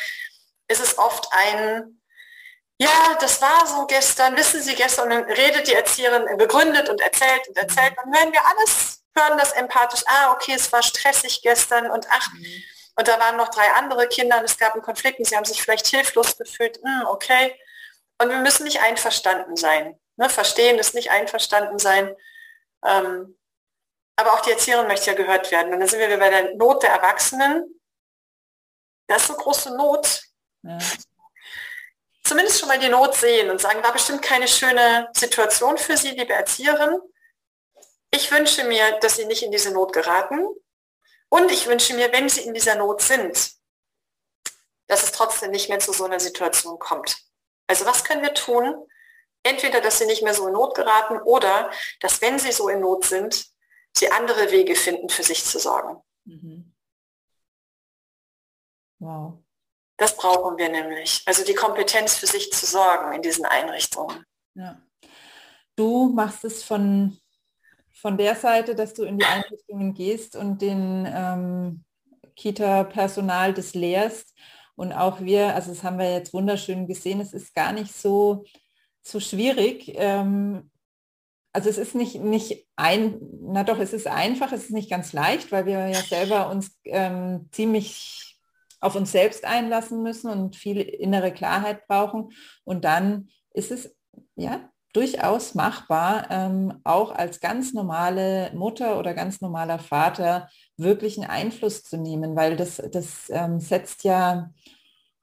[0.68, 2.00] ist es oft ein,
[2.78, 7.02] ja, das war so gestern, wissen Sie gestern, und dann redet die Erzieherin, begründet und
[7.02, 11.42] erzählt und erzählt, dann hören wir alles, hören das empathisch, ah, okay, es war stressig
[11.42, 12.64] gestern und ach, mhm.
[12.98, 15.46] und da waren noch drei andere Kinder und es gab einen Konflikt und sie haben
[15.46, 17.60] sich vielleicht hilflos gefühlt, hm, okay.
[18.20, 20.00] Und wir müssen nicht einverstanden sein.
[20.16, 22.16] Ne, verstehen ist nicht einverstanden sein.
[22.86, 23.38] Ähm,
[24.16, 25.74] aber auch die Erzieherin möchte ja gehört werden.
[25.74, 27.80] Und dann sind wir bei der Not der Erwachsenen.
[29.08, 30.22] Das ist so große Not.
[30.62, 30.78] Ja.
[32.24, 36.12] Zumindest schon mal die Not sehen und sagen, war bestimmt keine schöne Situation für Sie,
[36.12, 37.00] liebe Erzieherin.
[38.12, 40.48] Ich wünsche mir, dass Sie nicht in diese Not geraten.
[41.30, 43.54] Und ich wünsche mir, wenn Sie in dieser Not sind,
[44.88, 47.18] dass es trotzdem nicht mehr zu so einer Situation kommt.
[47.68, 48.88] Also was können wir tun,
[49.44, 51.70] entweder, dass sie nicht mehr so in Not geraten oder,
[52.00, 53.46] dass wenn sie so in Not sind,
[53.96, 56.02] sie andere Wege finden, für sich zu sorgen.
[56.26, 56.74] Mhm.
[59.00, 59.40] Wow.
[59.98, 61.22] Das brauchen wir nämlich.
[61.26, 64.26] Also die Kompetenz für sich zu sorgen in diesen Einrichtungen.
[64.56, 64.82] Ja.
[65.76, 67.18] Du machst es von,
[67.94, 71.84] von der Seite, dass du in die Einrichtungen gehst und den ähm,
[72.36, 74.34] Kita-Personal das lehrst.
[74.76, 78.44] Und auch wir, also das haben wir jetzt wunderschön gesehen, es ist gar nicht so
[79.04, 79.94] so schwierig.
[79.96, 80.72] Ähm,
[81.52, 85.14] also es ist nicht, nicht ein, na doch, es ist einfach, es ist nicht ganz
[85.14, 88.40] leicht, weil wir ja selber uns ähm, ziemlich
[88.80, 92.32] auf uns selbst einlassen müssen und viel innere Klarheit brauchen.
[92.66, 93.96] Und dann ist es
[94.36, 101.84] ja durchaus machbar, ähm, auch als ganz normale Mutter oder ganz normaler Vater wirklichen Einfluss
[101.84, 104.52] zu nehmen, weil das, das ähm, setzt ja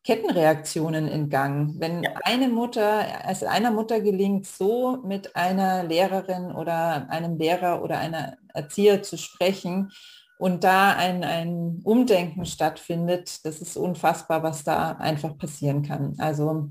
[0.03, 1.75] Kettenreaktionen in Gang.
[1.79, 2.13] Wenn ja.
[2.25, 8.39] eine Mutter, also einer Mutter gelingt, so mit einer Lehrerin oder einem Lehrer oder einer
[8.55, 9.93] Erzieher zu sprechen
[10.39, 16.15] und da ein, ein Umdenken stattfindet, das ist unfassbar, was da einfach passieren kann.
[16.19, 16.69] Also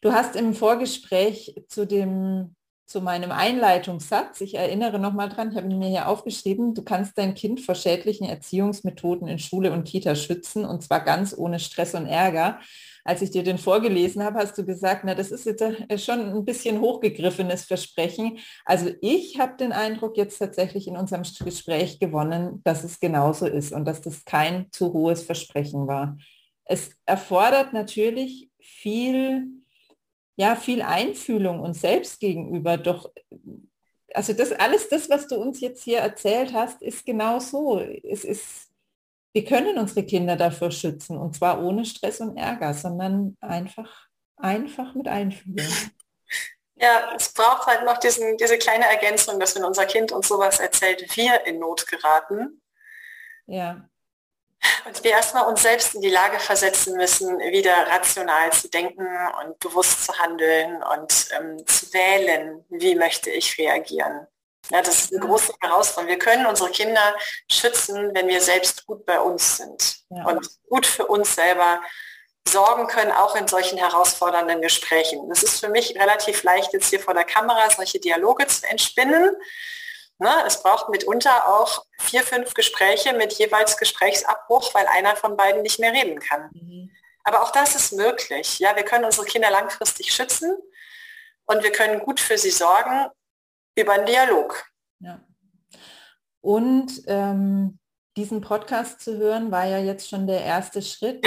[0.00, 2.56] du hast im Vorgespräch zu dem
[2.92, 4.42] zu meinem Einleitungssatz.
[4.42, 8.28] Ich erinnere nochmal dran, ich habe mir hier aufgeschrieben, du kannst dein Kind vor schädlichen
[8.28, 12.60] Erziehungsmethoden in Schule und Kita schützen und zwar ganz ohne Stress und Ärger.
[13.02, 16.20] Als ich dir den vorgelesen habe, hast du gesagt, na, das ist jetzt äh, schon
[16.20, 18.38] ein bisschen hochgegriffenes Versprechen.
[18.66, 23.72] Also ich habe den Eindruck jetzt tatsächlich in unserem Gespräch gewonnen, dass es genauso ist
[23.72, 26.18] und dass das kein zu hohes Versprechen war.
[26.66, 29.61] Es erfordert natürlich viel
[30.42, 32.76] ja viel Einfühlung uns selbst gegenüber.
[32.76, 33.10] Doch
[34.14, 37.80] also das alles das, was du uns jetzt hier erzählt hast, ist genau so.
[37.80, 38.70] Es ist,
[39.32, 44.94] wir können unsere Kinder dafür schützen und zwar ohne Stress und Ärger, sondern einfach, einfach
[44.94, 45.66] mit Einfühlung.
[46.74, 50.58] Ja, es braucht halt noch diesen, diese kleine Ergänzung, dass wenn unser Kind uns sowas
[50.58, 52.60] erzählt, wir in Not geraten.
[53.46, 53.88] Ja.
[54.84, 59.06] Und wir erstmal uns selbst in die Lage versetzen müssen, wieder rational zu denken
[59.42, 64.26] und bewusst zu handeln und ähm, zu wählen, wie möchte ich reagieren.
[64.70, 66.08] Ja, das ist eine große Herausforderung.
[66.08, 67.14] Wir können unsere Kinder
[67.50, 70.24] schützen, wenn wir selbst gut bei uns sind ja.
[70.24, 71.80] und gut für uns selber
[72.48, 75.30] sorgen können, auch in solchen herausfordernden Gesprächen.
[75.30, 79.30] Es ist für mich relativ leicht, jetzt hier vor der Kamera solche Dialoge zu entspinnen.
[80.18, 80.30] Ne?
[80.46, 85.78] Es braucht mitunter auch vier, fünf Gespräche mit jeweils Gesprächsabbruch, weil einer von beiden nicht
[85.78, 86.50] mehr reden kann.
[86.52, 86.90] Mhm.
[87.24, 88.58] Aber auch das ist möglich.
[88.58, 90.56] Ja, wir können unsere Kinder langfristig schützen
[91.46, 93.06] und wir können gut für sie sorgen
[93.76, 94.64] über einen Dialog.
[95.00, 95.20] Ja.
[96.40, 97.78] Und ähm,
[98.16, 101.24] diesen Podcast zu hören, war ja jetzt schon der erste Schritt.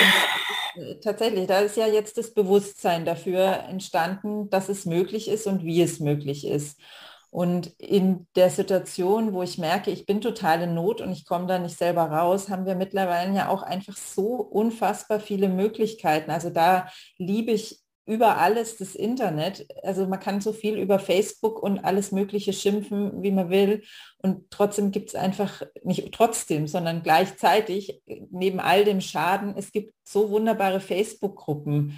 [0.76, 5.64] Und tatsächlich, da ist ja jetzt das Bewusstsein dafür entstanden, dass es möglich ist und
[5.64, 6.80] wie es möglich ist.
[7.36, 11.48] Und in der Situation, wo ich merke, ich bin total in Not und ich komme
[11.48, 16.32] da nicht selber raus, haben wir mittlerweile ja auch einfach so unfassbar viele Möglichkeiten.
[16.32, 19.68] Also da liebe ich über alles das Internet.
[19.84, 23.84] Also man kann so viel über Facebook und alles Mögliche schimpfen, wie man will.
[24.20, 29.94] Und trotzdem gibt es einfach, nicht trotzdem, sondern gleichzeitig, neben all dem Schaden, es gibt
[30.06, 31.98] so wunderbare Facebook-Gruppen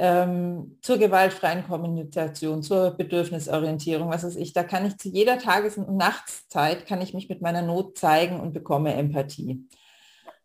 [0.00, 5.76] ähm, zur gewaltfreien Kommunikation, zur Bedürfnisorientierung, was weiß ich, da kann ich zu jeder Tages-
[5.76, 9.66] und Nachtszeit, kann ich mich mit meiner Not zeigen und bekomme Empathie.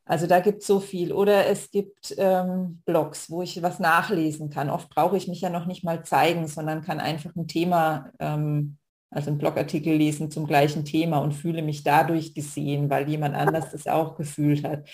[0.06, 1.14] Also da gibt es so viel.
[1.14, 4.72] Oder es gibt ähm, Blogs, wo ich was nachlesen kann.
[4.72, 8.78] Oft brauche ich mich ja noch nicht mal zeigen, sondern kann einfach ein Thema, ähm,
[9.12, 13.70] also einen Blogartikel lesen zum gleichen Thema und fühle mich dadurch gesehen, weil jemand anders
[13.72, 14.89] das auch gefühlt hat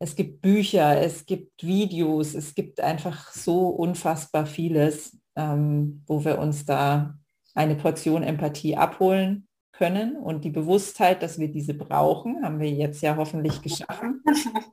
[0.00, 6.38] es gibt Bücher, es gibt Videos, es gibt einfach so unfassbar vieles, ähm, wo wir
[6.38, 7.18] uns da
[7.54, 10.16] eine Portion Empathie abholen können.
[10.16, 14.24] Und die Bewusstheit, dass wir diese brauchen, haben wir jetzt ja hoffentlich geschaffen.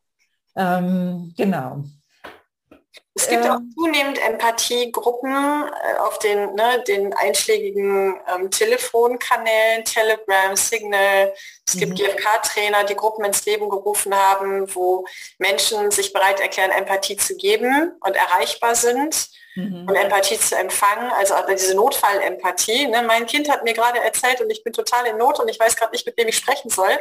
[0.56, 1.84] ähm, genau.
[3.18, 3.74] Es gibt auch ähm.
[3.76, 11.34] zunehmend Empathiegruppen äh, auf den, ne, den einschlägigen ähm, Telefonkanälen, Telegram, Signal.
[11.66, 11.80] Es mhm.
[11.80, 15.06] gibt GFK-Trainer, die Gruppen ins Leben gerufen haben, wo
[15.40, 19.88] Menschen sich bereit erklären, Empathie zu geben und erreichbar sind mhm.
[19.88, 21.12] und Empathie zu empfangen.
[21.18, 22.88] Also diese Notfallempathie.
[22.88, 23.04] Ne?
[23.04, 25.76] Mein Kind hat mir gerade erzählt und ich bin total in Not und ich weiß
[25.76, 26.98] gerade nicht, mit wem ich sprechen soll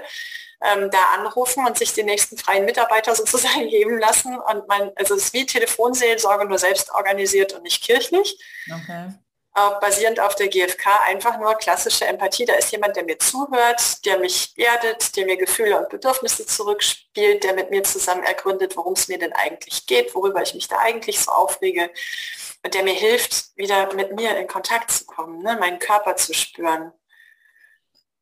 [0.61, 4.39] ähm, da anrufen und sich den nächsten freien Mitarbeiter sozusagen geben lassen.
[4.39, 8.39] Und man, also es ist wie Telefonseelsorge, nur selbst organisiert und nicht kirchlich.
[8.67, 9.11] Okay.
[9.55, 12.45] Äh, basierend auf der GfK einfach nur klassische Empathie.
[12.45, 17.45] Da ist jemand, der mir zuhört, der mich erdet, der mir Gefühle und Bedürfnisse zurückspielt,
[17.45, 20.79] der mit mir zusammen ergründet, worum es mir denn eigentlich geht, worüber ich mich da
[20.79, 21.91] eigentlich so aufrege
[22.67, 26.35] und der mir hilft, wieder mit mir in Kontakt zu kommen, ne, meinen Körper zu
[26.35, 26.93] spüren.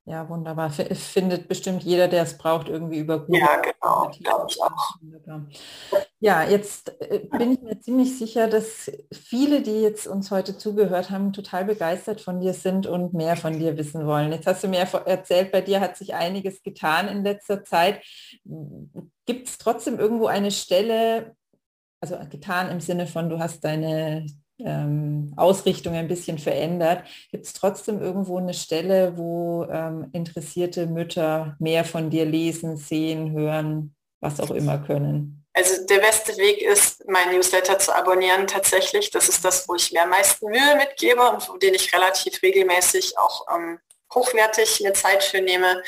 [0.07, 0.69] Ja, wunderbar.
[0.71, 3.41] Findet bestimmt jeder, der es braucht, irgendwie über Google.
[3.41, 4.97] Ja, genau, glaube ich auch.
[6.19, 11.09] Ja, jetzt äh, bin ich mir ziemlich sicher, dass viele, die jetzt uns heute zugehört
[11.09, 14.31] haben, total begeistert von dir sind und mehr von dir wissen wollen.
[14.31, 18.03] Jetzt hast du mir erzählt, bei dir hat sich einiges getan in letzter Zeit.
[19.25, 21.35] Gibt es trotzdem irgendwo eine Stelle,
[22.13, 24.27] also getan im Sinne von, du hast deine
[24.59, 27.05] ähm, Ausrichtung ein bisschen verändert.
[27.31, 33.33] Gibt es trotzdem irgendwo eine Stelle, wo ähm, interessierte Mütter mehr von dir lesen, sehen,
[33.33, 35.45] hören, was auch immer können?
[35.55, 39.11] also der beste Weg ist, mein Newsletter zu abonnieren tatsächlich.
[39.11, 42.43] Das ist das, wo ich mir am meisten Mühe mitgebe und wo den ich relativ
[42.43, 43.79] regelmäßig auch ähm,
[44.13, 45.81] hochwertig mir Zeit für nehme.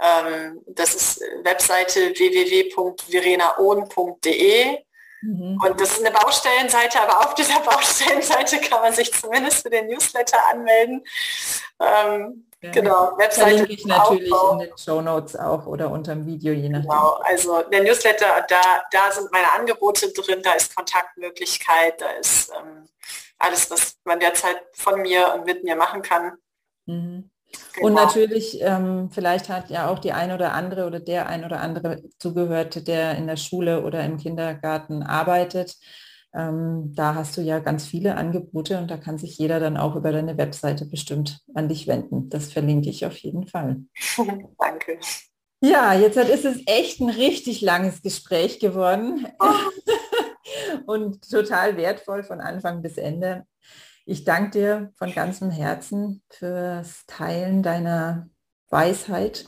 [0.00, 4.85] Ähm, das ist Webseite www.verenaohn.de.
[5.22, 5.60] Mhm.
[5.64, 9.86] Und das ist eine Baustellenseite, aber auf dieser Baustellenseite kann man sich zumindest für den
[9.86, 11.04] Newsletter anmelden.
[11.80, 12.70] Ähm, ja.
[12.70, 13.48] Genau, Webseite.
[13.48, 14.52] Verlinke ich natürlich Aufbau.
[14.52, 16.90] in den Show Notes auch oder unter dem Video, je nachdem.
[16.90, 18.60] Genau, also der Newsletter, da,
[18.90, 22.88] da sind meine Angebote drin, da ist Kontaktmöglichkeit, da ist ähm,
[23.38, 26.38] alles, was man derzeit von mir und mit mir machen kann.
[26.86, 27.30] Mhm.
[27.74, 27.86] Genau.
[27.86, 31.60] Und natürlich, ähm, vielleicht hat ja auch die ein oder andere oder der ein oder
[31.60, 35.76] andere zugehört, der in der Schule oder im Kindergarten arbeitet.
[36.34, 39.96] Ähm, da hast du ja ganz viele Angebote und da kann sich jeder dann auch
[39.96, 42.28] über deine Webseite bestimmt an dich wenden.
[42.28, 43.78] Das verlinke ich auf jeden Fall.
[44.58, 44.98] Danke.
[45.62, 49.26] Ja, jetzt ist es echt ein richtig langes Gespräch geworden
[50.86, 53.46] und total wertvoll von Anfang bis Ende.
[54.08, 58.28] Ich danke dir von ganzem Herzen fürs Teilen deiner
[58.70, 59.46] Weisheit.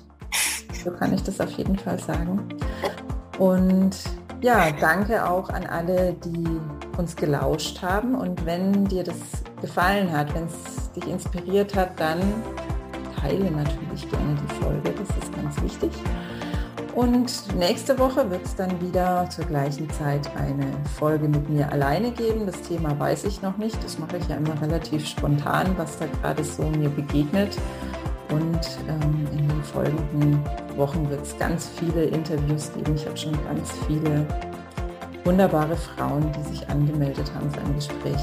[0.85, 2.49] So kann ich das auf jeden Fall sagen.
[3.39, 3.93] Und
[4.43, 6.61] ja, danke auch an alle, die
[6.99, 8.17] uns gelauscht haben.
[8.17, 9.21] Und wenn dir das
[9.61, 12.21] gefallen hat, wenn es dich inspiriert hat, dann
[13.21, 14.93] teile natürlich gerne die Folge.
[14.93, 15.93] Das ist ganz wichtig.
[16.95, 20.67] Und nächste Woche wird es dann wieder zur gleichen Zeit eine
[20.99, 22.47] Folge mit mir alleine geben.
[22.47, 23.83] Das Thema weiß ich noch nicht.
[23.85, 27.57] Das mache ich ja immer relativ spontan, was da gerade so mir begegnet.
[28.31, 30.45] Und ähm, in den folgenden
[30.77, 32.95] Wochen wird es ganz viele Interviews geben.
[32.95, 34.27] Ich habe schon ganz viele
[35.25, 38.21] wunderbare Frauen, die sich angemeldet haben für ein Gespräch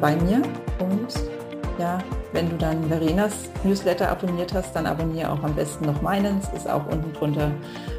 [0.00, 0.42] bei mir.
[0.78, 1.39] Und
[1.80, 1.98] ja,
[2.32, 3.32] wenn du dann Verenas
[3.64, 6.38] Newsletter abonniert hast, dann abonniere auch am besten noch meinen.
[6.38, 7.50] Es ist auch unten drunter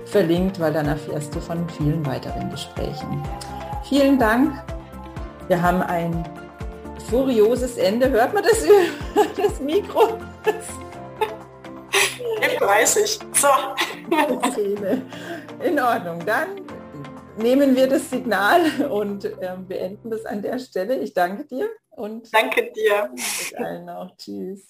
[0.06, 3.24] verlinkt, weil dann erfährst du von vielen weiteren Gesprächen.
[3.84, 4.54] Vielen Dank.
[5.48, 6.24] Wir haben ein
[7.10, 8.10] furioses Ende.
[8.10, 10.20] Hört man das über das Mikro?
[12.40, 13.20] F30.
[13.34, 13.48] So.
[15.66, 16.24] In Ordnung.
[16.26, 16.62] Dann
[17.38, 20.98] nehmen wir das Signal und äh, beenden das an der Stelle.
[20.98, 23.14] Ich danke dir und danke dir.
[23.56, 24.16] Allen auch.
[24.18, 24.68] Tschüss.